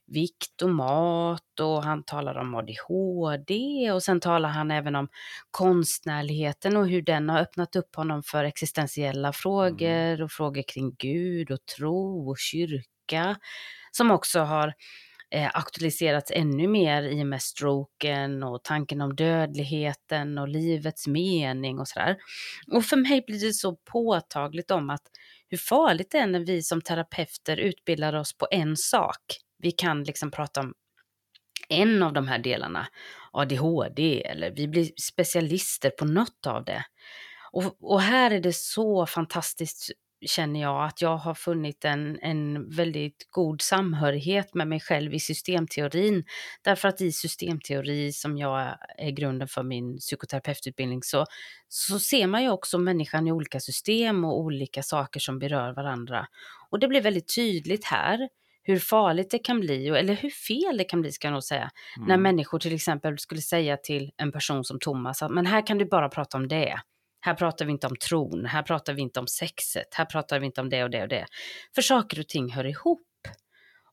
vikt 0.05 0.62
och 0.62 0.69
mat 0.69 1.59
och 1.59 1.83
han 1.83 2.03
talar 2.03 2.36
om 2.36 2.55
ADHD 2.55 3.91
och 3.91 4.03
sen 4.03 4.19
talar 4.19 4.49
han 4.49 4.71
även 4.71 4.95
om 4.95 5.07
konstnärligheten 5.51 6.77
och 6.77 6.88
hur 6.88 7.01
den 7.01 7.29
har 7.29 7.39
öppnat 7.39 7.75
upp 7.75 7.95
honom 7.95 8.23
för 8.23 8.43
existentiella 8.43 9.33
frågor 9.33 10.21
och 10.21 10.31
frågor 10.31 10.63
kring 10.67 10.95
Gud 10.99 11.51
och 11.51 11.65
tro 11.77 12.29
och 12.29 12.38
kyrka 12.39 13.36
som 13.91 14.12
också 14.12 14.39
har 14.39 14.73
eh, 15.34 15.50
aktualiserats 15.54 16.32
ännu 16.32 16.67
mer 16.67 17.04
i 17.04 17.24
och 17.24 17.28
med 17.28 17.41
stroken 17.41 18.43
och 18.43 18.63
tanken 18.63 19.02
om 19.02 19.15
dödligheten 19.15 20.38
och 20.38 20.48
livets 20.48 21.08
mening 21.08 21.80
och 21.80 21.88
sådär. 21.88 22.17
Och 22.72 22.86
för 22.86 22.98
mig 22.98 23.24
blir 23.28 23.39
det 23.39 23.54
så 23.54 23.76
påtagligt 23.76 24.72
om 24.72 24.89
att 24.89 25.02
hur 25.50 25.58
farligt 25.58 26.12
det 26.12 26.17
är 26.17 26.28
när 26.28 26.39
vi 26.39 26.63
som 26.63 26.82
terapeuter 26.82 27.58
utbildar 27.58 28.13
oss 28.13 28.38
på 28.38 28.48
en 28.52 28.78
sak. 28.78 29.22
Vi 29.58 29.72
kan 29.72 30.04
liksom 30.04 30.32
prata 30.32 30.60
om 30.60 30.74
en 31.69 32.04
av 32.04 32.13
de 32.13 32.28
här 32.28 32.39
delarna, 32.39 32.88
ADHD, 33.32 34.24
eller 34.24 34.52
vi 34.52 34.67
blir 34.67 34.91
specialister 35.02 35.89
på 35.89 36.06
något 36.06 36.48
av 36.48 36.65
det. 36.65 36.86
Och, 37.52 37.93
och 37.93 38.02
här 38.02 38.32
är 38.32 38.39
det 38.39 38.56
så 38.56 39.06
fantastiskt 39.06 39.91
känner 40.27 40.62
jag 40.62 40.86
att 40.86 41.01
jag 41.01 41.17
har 41.17 41.33
funnit 41.33 41.86
en, 41.86 42.19
en 42.21 42.69
väldigt 42.69 43.27
god 43.29 43.62
samhörighet 43.62 44.53
med 44.53 44.67
mig 44.67 44.79
själv 44.79 45.13
i 45.13 45.19
systemteorin. 45.19 46.23
Därför 46.62 46.88
att 46.88 47.01
i 47.01 47.12
systemteori, 47.12 48.12
som 48.12 48.38
jag 48.38 48.77
är 48.97 49.12
grunden 49.12 49.47
för 49.47 49.63
min 49.63 49.97
psykoterapeututbildning, 49.97 51.03
så, 51.03 51.25
så 51.67 51.99
ser 51.99 52.27
man 52.27 52.43
ju 52.43 52.49
också 52.49 52.77
människan 52.77 53.27
i 53.27 53.31
olika 53.31 53.59
system 53.59 54.25
och 54.25 54.39
olika 54.39 54.83
saker 54.83 55.19
som 55.19 55.39
berör 55.39 55.73
varandra. 55.73 56.27
Och 56.69 56.79
det 56.79 56.88
blir 56.88 57.01
väldigt 57.01 57.36
tydligt 57.36 57.86
här 57.86 58.29
hur 58.63 58.79
farligt 58.79 59.31
det 59.31 59.39
kan 59.39 59.59
bli, 59.59 59.88
eller 59.88 60.13
hur 60.13 60.29
fel 60.29 60.77
det 60.77 60.83
kan 60.83 61.01
bli 61.01 61.12
ska 61.12 61.27
jag 61.27 61.33
nog 61.33 61.43
säga, 61.43 61.71
mm. 61.97 62.07
när 62.07 62.17
människor 62.17 62.59
till 62.59 62.75
exempel 62.75 63.19
skulle 63.19 63.41
säga 63.41 63.77
till 63.77 64.12
en 64.17 64.31
person 64.31 64.63
som 64.63 64.79
Thomas 64.79 65.21
att 65.21 65.31
men 65.31 65.45
här 65.45 65.67
kan 65.67 65.77
du 65.77 65.86
bara 65.86 66.09
prata 66.09 66.38
om 66.38 66.47
det. 66.47 66.79
Här 67.25 67.33
pratar 67.33 67.65
vi 67.65 67.71
inte 67.71 67.88
om 67.88 67.95
tron, 67.95 68.45
här 68.45 68.63
pratar 68.63 68.93
vi 68.93 69.01
inte 69.01 69.19
om 69.19 69.27
sexet, 69.27 69.93
här 69.93 70.05
pratar 70.05 70.39
vi 70.39 70.45
inte 70.45 70.62
om 70.62 70.69
det 70.69 70.83
och 70.83 70.89
det 70.89 71.01
och 71.01 71.07
det. 71.07 71.25
För 71.75 71.81
saker 71.81 72.19
och 72.19 72.27
ting 72.27 72.51
hör 72.51 72.65
ihop. 72.65 73.07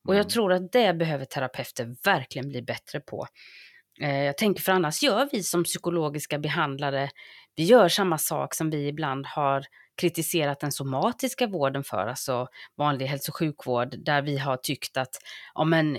Och 0.07 0.15
jag 0.15 0.19
mm. 0.21 0.29
tror 0.29 0.53
att 0.53 0.71
det 0.71 0.93
behöver 0.93 1.25
terapeuter 1.25 1.95
verkligen 2.03 2.49
bli 2.49 2.61
bättre 2.61 2.99
på. 2.99 3.27
Eh, 4.01 4.23
jag 4.23 4.37
tänker 4.37 4.61
för 4.61 4.71
annars 4.71 5.03
gör 5.03 5.29
vi 5.31 5.43
som 5.43 5.63
psykologiska 5.63 6.39
behandlare, 6.39 7.09
vi 7.55 7.63
gör 7.63 7.89
samma 7.89 8.17
sak 8.17 8.55
som 8.55 8.69
vi 8.69 8.87
ibland 8.87 9.25
har 9.25 9.65
kritiserat 10.01 10.59
den 10.59 10.71
somatiska 10.71 11.47
vården 11.47 11.83
för, 11.83 12.07
alltså 12.07 12.47
vanlig 12.77 13.05
hälso 13.05 13.31
och 13.31 13.35
sjukvård, 13.35 13.95
där 14.05 14.21
vi 14.21 14.37
har 14.37 14.57
tyckt 14.57 14.97
att 14.97 15.15
ja, 15.53 15.63
men, 15.63 15.97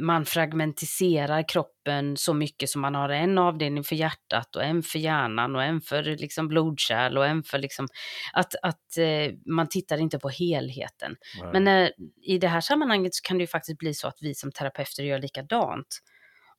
man 0.00 0.24
fragmentiserar 0.24 1.48
kroppen 1.48 2.16
så 2.16 2.34
mycket 2.34 2.70
som 2.70 2.82
man 2.82 2.94
har 2.94 3.08
en 3.08 3.38
avdelning 3.38 3.84
för 3.84 3.96
hjärtat 3.96 4.56
och 4.56 4.64
en 4.64 4.82
för 4.82 4.98
hjärnan 4.98 5.56
och 5.56 5.62
en 5.62 5.80
för 5.80 6.02
liksom, 6.02 6.48
blodkärl 6.48 7.18
och 7.18 7.26
en 7.26 7.42
för 7.42 7.58
liksom, 7.58 7.88
att, 8.32 8.54
att 8.62 8.98
eh, 8.98 9.34
man 9.46 9.68
tittar 9.68 9.98
inte 9.98 10.18
på 10.18 10.28
helheten. 10.28 11.16
Nej. 11.40 11.50
Men 11.52 11.68
eh, 11.68 11.90
i 12.22 12.38
det 12.38 12.48
här 12.48 12.60
sammanhanget 12.60 13.14
så 13.14 13.22
kan 13.22 13.38
det 13.38 13.42
ju 13.42 13.48
faktiskt 13.48 13.78
bli 13.78 13.94
så 13.94 14.08
att 14.08 14.18
vi 14.20 14.34
som 14.34 14.52
terapeuter 14.52 15.02
gör 15.02 15.18
likadant. 15.18 15.98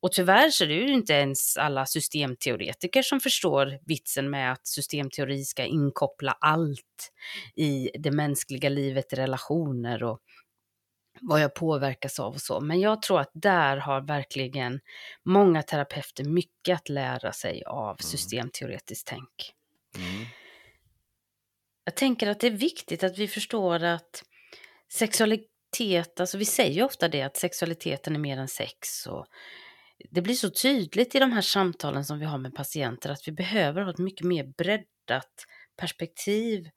Och 0.04 0.12
tyvärr 0.12 0.50
så 0.50 0.64
är 0.64 0.68
det 0.68 0.74
ju 0.74 0.94
inte 0.94 1.14
ens 1.14 1.58
alla 1.58 1.86
systemteoretiker 1.86 3.02
som 3.02 3.20
förstår 3.20 3.80
vitsen 3.86 4.30
med 4.30 4.52
att 4.52 4.68
systemteori 4.68 5.44
ska 5.46 5.66
inkoppla 5.66 6.38
allt 6.42 7.12
i 7.56 7.90
det 8.00 8.12
mänskliga 8.12 8.70
livet, 8.70 9.14
relationer 9.14 10.04
och 10.04 10.20
vad 11.22 11.42
jag 11.42 11.56
påverkas 11.56 12.20
av 12.20 12.34
och 12.34 12.42
så. 12.42 12.60
Men 12.60 12.80
jag 12.80 13.02
tror 13.02 13.20
att 13.20 13.32
där 13.34 13.78
har 13.78 14.02
verkligen 14.02 14.80
många 15.26 15.64
terapeuter 15.64 16.24
mycket 16.24 16.76
att 16.76 16.90
lära 16.90 17.32
sig 17.32 17.64
av 17.66 17.90
mm. 17.90 17.98
systemteoretiskt 17.98 19.08
tänk. 19.08 19.54
Mm. 19.98 20.26
Jag 21.86 21.96
tänker 21.96 22.28
att 22.28 22.40
det 22.40 22.48
är 22.48 22.52
viktigt 22.52 23.04
att 23.04 23.18
vi 23.18 23.28
förstår 23.28 23.84
att 23.84 24.24
sexualitet, 24.94 26.20
alltså 26.20 26.38
vi 26.38 26.46
säger 26.46 26.84
ofta 26.84 27.08
det 27.08 27.22
att 27.22 27.38
sexualiteten 27.38 28.16
är 28.16 28.20
mer 28.20 28.38
än 28.38 28.48
sex 28.48 29.08
och 29.08 29.26
det 30.12 30.22
blir 30.22 30.36
så 30.36 30.50
tydligt 30.50 31.16
i 31.16 31.20
de 31.20 31.32
här 31.32 31.42
samtalen 31.42 32.06
som 32.06 32.20
vi 32.20 32.26
har 32.26 32.38
med 32.38 32.56
patienter 32.56 33.10
att 33.10 33.28
vi 33.28 33.32
behöver 33.32 33.82
ha 33.82 33.92
ett 33.92 33.98
mycket 33.98 34.28
mer 34.28 34.54
breddat 34.58 35.46
perspektiv 35.78 36.70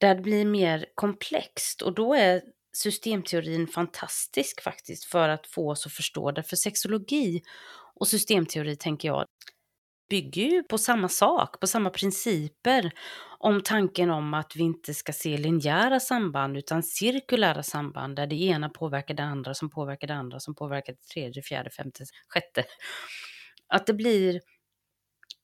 där 0.00 0.14
det 0.14 0.22
blir 0.22 0.44
mer 0.44 0.86
komplext 0.94 1.82
och 1.82 1.94
då 1.94 2.14
är 2.14 2.42
systemteorin 2.72 3.68
fantastisk 3.68 4.62
faktiskt 4.62 5.04
för 5.04 5.28
att 5.28 5.46
få 5.46 5.70
oss 5.70 5.86
att 5.86 5.92
förstå 5.92 6.30
det. 6.30 6.42
För 6.42 6.56
sexologi 6.56 7.42
och 7.94 8.08
systemteori 8.08 8.76
tänker 8.76 9.08
jag 9.08 9.26
bygger 10.10 10.42
ju 10.42 10.62
på 10.62 10.78
samma 10.78 11.08
sak, 11.08 11.60
på 11.60 11.66
samma 11.66 11.90
principer 11.90 12.92
om 13.38 13.62
tanken 13.62 14.10
om 14.10 14.34
att 14.34 14.56
vi 14.56 14.62
inte 14.62 14.94
ska 14.94 15.12
se 15.12 15.36
linjära 15.36 16.00
samband 16.00 16.56
utan 16.56 16.82
cirkulära 16.82 17.62
samband 17.62 18.16
där 18.16 18.26
det 18.26 18.36
ena 18.36 18.68
påverkar 18.68 19.14
det 19.14 19.22
andra 19.22 19.54
som 19.54 19.70
påverkar 19.70 20.06
det 20.06 20.14
andra 20.14 20.40
som 20.40 20.54
påverkar 20.54 20.92
det 20.92 21.08
tredje, 21.14 21.42
fjärde, 21.42 21.70
femte, 21.70 22.04
sjätte. 22.28 22.64
Att 23.68 23.86
det 23.86 23.94
blir 23.94 24.40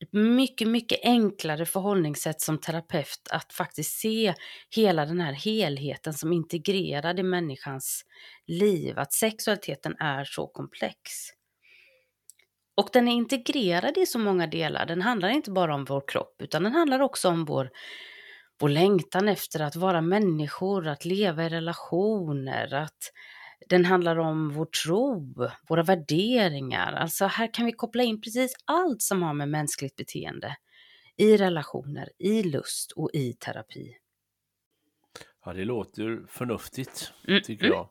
ett 0.02 0.12
mycket, 0.12 0.68
mycket 0.68 1.00
enklare 1.02 1.66
förhållningssätt 1.66 2.40
som 2.40 2.58
terapeut 2.58 3.28
att 3.30 3.52
faktiskt 3.52 3.98
se 3.98 4.34
hela 4.70 5.06
den 5.06 5.20
här 5.20 5.32
helheten 5.32 6.14
som 6.14 6.32
integrerad 6.32 7.18
i 7.18 7.22
människans 7.22 8.04
liv, 8.46 8.98
att 8.98 9.12
sexualiteten 9.12 9.96
är 9.98 10.24
så 10.24 10.46
komplex. 10.46 11.00
Och 12.74 12.88
den 12.92 13.08
är 13.08 13.12
integrerad 13.12 13.98
i 13.98 14.06
så 14.06 14.18
många 14.18 14.46
delar. 14.46 14.86
Den 14.86 15.02
handlar 15.02 15.28
inte 15.28 15.50
bara 15.50 15.74
om 15.74 15.84
vår 15.84 16.04
kropp, 16.08 16.36
utan 16.38 16.62
den 16.62 16.72
handlar 16.72 17.00
också 17.00 17.28
om 17.28 17.44
vår, 17.44 17.70
vår 18.60 18.68
längtan 18.68 19.28
efter 19.28 19.60
att 19.60 19.76
vara 19.76 20.00
människor, 20.00 20.88
att 20.88 21.04
leva 21.04 21.44
i 21.44 21.48
relationer, 21.48 22.74
att 22.74 22.98
den 23.68 23.84
handlar 23.84 24.16
om 24.16 24.50
vår 24.50 24.66
tro, 24.84 25.34
våra 25.68 25.82
värderingar. 25.82 26.92
Alltså 26.92 27.26
här 27.26 27.54
kan 27.54 27.66
vi 27.66 27.72
koppla 27.72 28.02
in 28.02 28.20
precis 28.20 28.54
allt 28.64 29.02
som 29.02 29.22
har 29.22 29.34
med 29.34 29.48
mänskligt 29.48 29.96
beteende 29.96 30.56
i 31.16 31.36
relationer, 31.36 32.08
i 32.18 32.42
lust 32.42 32.92
och 32.92 33.10
i 33.12 33.32
terapi. 33.32 33.96
Ja, 35.44 35.52
det 35.52 35.64
låter 35.64 36.26
förnuftigt, 36.28 37.12
mm, 37.28 37.42
tycker 37.42 37.66
jag. 37.66 37.88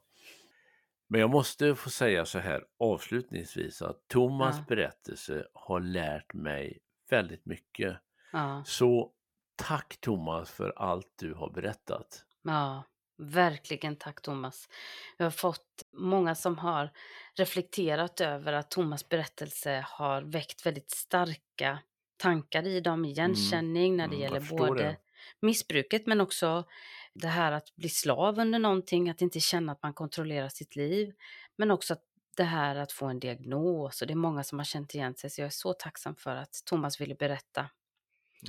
Men 1.13 1.21
jag 1.21 1.29
måste 1.29 1.75
få 1.75 1.89
säga 1.89 2.25
så 2.25 2.39
här 2.39 2.63
avslutningsvis 2.79 3.81
att 3.81 4.07
Thomas 4.07 4.55
ja. 4.57 4.63
berättelse 4.67 5.47
har 5.53 5.79
lärt 5.79 6.33
mig 6.33 6.79
väldigt 7.09 7.45
mycket. 7.45 7.97
Ja. 8.31 8.63
Så 8.65 9.11
tack 9.55 9.97
Thomas 10.01 10.51
för 10.51 10.73
allt 10.75 11.13
du 11.15 11.33
har 11.33 11.49
berättat. 11.49 12.25
Ja, 12.43 12.83
verkligen 13.17 13.95
tack 13.95 14.21
Thomas. 14.21 14.69
Jag 15.17 15.25
har 15.25 15.31
fått 15.31 15.83
många 15.91 16.35
som 16.35 16.57
har 16.57 16.91
reflekterat 17.35 18.21
över 18.21 18.53
att 18.53 18.71
Thomas 18.71 19.09
berättelse 19.09 19.85
har 19.87 20.21
väckt 20.21 20.65
väldigt 20.65 20.91
starka 20.91 21.79
tankar 22.17 22.67
i 22.67 22.79
dem, 22.79 23.05
igenkänning 23.05 23.93
mm. 23.93 23.97
när 23.97 24.07
det 24.07 24.25
mm, 24.25 24.33
gäller 24.33 24.57
både 24.57 24.83
det. 24.83 24.97
missbruket 25.39 26.07
men 26.07 26.21
också 26.21 26.65
det 27.13 27.27
här 27.27 27.51
att 27.51 27.75
bli 27.75 27.89
slav 27.89 28.39
under 28.39 28.59
någonting, 28.59 29.09
att 29.09 29.21
inte 29.21 29.39
känna 29.39 29.71
att 29.71 29.83
man 29.83 29.93
kontrollerar 29.93 30.49
sitt 30.49 30.75
liv, 30.75 31.13
men 31.57 31.71
också 31.71 31.95
det 32.37 32.43
här 32.43 32.75
att 32.75 32.91
få 32.91 33.05
en 33.05 33.19
diagnos 33.19 34.01
och 34.01 34.07
det 34.07 34.13
är 34.13 34.15
många 34.15 34.43
som 34.43 34.59
har 34.59 34.65
känt 34.65 34.95
igen 34.95 35.15
sig 35.15 35.29
så 35.29 35.41
jag 35.41 35.45
är 35.45 35.49
så 35.49 35.73
tacksam 35.73 36.15
för 36.15 36.35
att 36.35 36.61
Thomas 36.65 37.01
ville 37.01 37.15
berätta. 37.15 37.69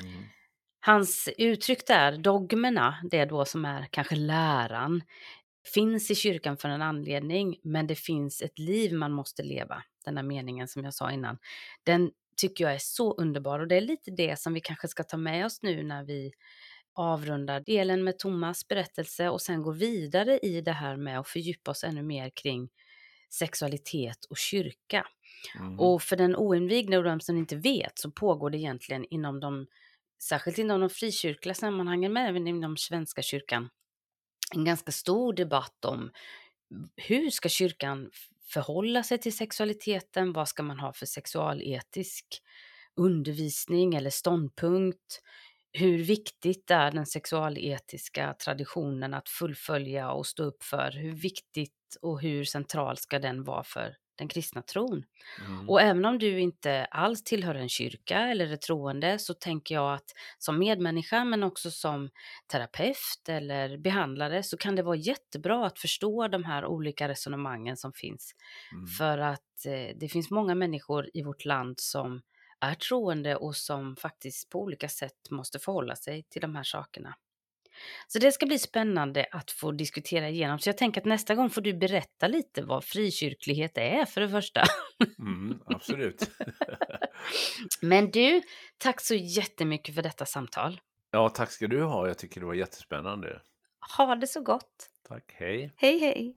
Mm. 0.00 0.24
Hans 0.80 1.28
uttryck 1.38 1.86
där, 1.86 2.18
dogmerna, 2.18 2.98
det 3.10 3.24
då 3.24 3.44
som 3.44 3.64
är 3.64 3.88
kanske 3.90 4.16
läran, 4.16 5.02
finns 5.74 6.10
i 6.10 6.14
kyrkan 6.14 6.56
för 6.56 6.68
en 6.68 6.82
anledning, 6.82 7.56
men 7.62 7.86
det 7.86 7.94
finns 7.94 8.42
ett 8.42 8.58
liv 8.58 8.94
man 8.94 9.12
måste 9.12 9.42
leva. 9.42 9.82
Den 10.04 10.16
här 10.16 10.24
meningen 10.24 10.68
som 10.68 10.84
jag 10.84 10.94
sa 10.94 11.10
innan. 11.10 11.38
Den 11.84 12.10
tycker 12.36 12.64
jag 12.64 12.74
är 12.74 12.78
så 12.78 13.14
underbar 13.14 13.60
och 13.60 13.68
det 13.68 13.76
är 13.76 13.80
lite 13.80 14.10
det 14.10 14.38
som 14.38 14.54
vi 14.54 14.60
kanske 14.60 14.88
ska 14.88 15.02
ta 15.02 15.16
med 15.16 15.46
oss 15.46 15.62
nu 15.62 15.82
när 15.82 16.04
vi 16.04 16.32
avrundar 16.94 17.60
delen 17.60 18.04
med 18.04 18.18
Thomas 18.18 18.68
berättelse 18.68 19.28
och 19.28 19.42
sen 19.42 19.62
går 19.62 19.72
vidare 19.72 20.38
i 20.38 20.60
det 20.60 20.72
här 20.72 20.96
med 20.96 21.20
att 21.20 21.28
fördjupa 21.28 21.70
oss 21.70 21.84
ännu 21.84 22.02
mer 22.02 22.30
kring 22.30 22.68
sexualitet 23.30 24.24
och 24.24 24.36
kyrka. 24.36 25.06
Mm. 25.58 25.80
Och 25.80 26.02
för 26.02 26.16
den 26.16 26.36
oinvigde 26.36 26.98
och 26.98 27.04
de 27.04 27.20
som 27.20 27.36
inte 27.36 27.56
vet 27.56 27.98
så 27.98 28.10
pågår 28.10 28.50
det 28.50 28.58
egentligen 28.58 29.04
inom 29.04 29.40
de, 29.40 29.66
särskilt 30.22 30.58
inom 30.58 30.80
de 30.80 30.90
frikyrkliga 30.90 31.54
sammanhangen 31.54 32.12
men 32.12 32.26
även 32.26 32.46
inom 32.46 32.76
Svenska 32.76 33.22
kyrkan, 33.22 33.68
en 34.54 34.64
ganska 34.64 34.92
stor 34.92 35.32
debatt 35.32 35.84
om 35.84 36.10
hur 36.96 37.30
ska 37.30 37.48
kyrkan 37.48 38.10
förhålla 38.48 39.02
sig 39.02 39.18
till 39.18 39.36
sexualiteten? 39.36 40.32
Vad 40.32 40.48
ska 40.48 40.62
man 40.62 40.80
ha 40.80 40.92
för 40.92 41.06
sexualetisk 41.06 42.24
undervisning 42.96 43.94
eller 43.94 44.10
ståndpunkt? 44.10 45.20
Hur 45.74 45.98
viktigt 45.98 46.70
är 46.70 46.90
den 46.90 47.06
sexualetiska 47.06 48.34
traditionen 48.44 49.14
att 49.14 49.28
fullfölja 49.28 50.10
och 50.10 50.26
stå 50.26 50.44
upp 50.44 50.62
för? 50.62 50.90
Hur 50.90 51.12
viktigt 51.12 51.72
och 52.02 52.20
hur 52.20 52.44
central 52.44 52.96
ska 52.96 53.18
den 53.18 53.44
vara 53.44 53.64
för 53.64 53.96
den 54.18 54.28
kristna 54.28 54.62
tron? 54.62 55.04
Mm. 55.46 55.70
Och 55.70 55.80
även 55.80 56.04
om 56.04 56.18
du 56.18 56.40
inte 56.40 56.84
alls 56.84 57.24
tillhör 57.24 57.54
en 57.54 57.68
kyrka 57.68 58.18
eller 58.18 58.52
är 58.52 58.56
troende 58.56 59.18
så 59.18 59.34
tänker 59.34 59.74
jag 59.74 59.94
att 59.94 60.10
som 60.38 60.58
medmänniska 60.58 61.24
men 61.24 61.42
också 61.42 61.70
som 61.70 62.10
terapeut 62.52 63.28
eller 63.28 63.78
behandlare 63.78 64.42
så 64.42 64.56
kan 64.56 64.76
det 64.76 64.82
vara 64.82 64.96
jättebra 64.96 65.66
att 65.66 65.78
förstå 65.78 66.28
de 66.28 66.44
här 66.44 66.66
olika 66.66 67.08
resonemangen 67.08 67.76
som 67.76 67.92
finns. 67.92 68.34
Mm. 68.72 68.86
För 68.86 69.18
att 69.18 69.66
eh, 69.66 69.96
det 69.96 70.08
finns 70.08 70.30
många 70.30 70.54
människor 70.54 71.10
i 71.14 71.22
vårt 71.22 71.44
land 71.44 71.74
som 71.80 72.22
är 72.70 72.74
troende 72.74 73.36
och 73.36 73.56
som 73.56 73.96
faktiskt 73.96 74.50
på 74.50 74.60
olika 74.60 74.88
sätt 74.88 75.30
måste 75.30 75.58
förhålla 75.58 75.96
sig 75.96 76.22
till 76.22 76.42
de 76.42 76.54
här 76.54 76.62
sakerna. 76.62 77.14
Så 78.08 78.18
det 78.18 78.32
ska 78.32 78.46
bli 78.46 78.58
spännande 78.58 79.26
att 79.30 79.50
få 79.50 79.72
diskutera 79.72 80.28
igenom. 80.28 80.58
Så 80.58 80.68
jag 80.68 80.78
tänker 80.78 81.00
att 81.00 81.04
nästa 81.04 81.34
gång 81.34 81.50
får 81.50 81.60
du 81.60 81.74
berätta 81.74 82.26
lite 82.26 82.62
vad 82.62 82.84
frikyrklighet 82.84 83.78
är 83.78 84.04
för 84.04 84.20
det 84.20 84.28
första. 84.28 84.62
Mm, 85.18 85.58
absolut. 85.66 86.30
Men 87.82 88.10
du, 88.10 88.42
tack 88.78 89.00
så 89.00 89.14
jättemycket 89.14 89.94
för 89.94 90.02
detta 90.02 90.26
samtal. 90.26 90.80
Ja, 91.10 91.28
tack 91.28 91.50
ska 91.50 91.66
du 91.66 91.82
ha. 91.82 92.06
Jag 92.06 92.18
tycker 92.18 92.40
det 92.40 92.46
var 92.46 92.54
jättespännande. 92.54 93.40
Ha 93.96 94.14
det 94.14 94.26
så 94.26 94.40
gott. 94.40 94.90
Tack, 95.08 95.32
hej. 95.38 95.72
Hej 95.76 95.98
hej. 95.98 96.36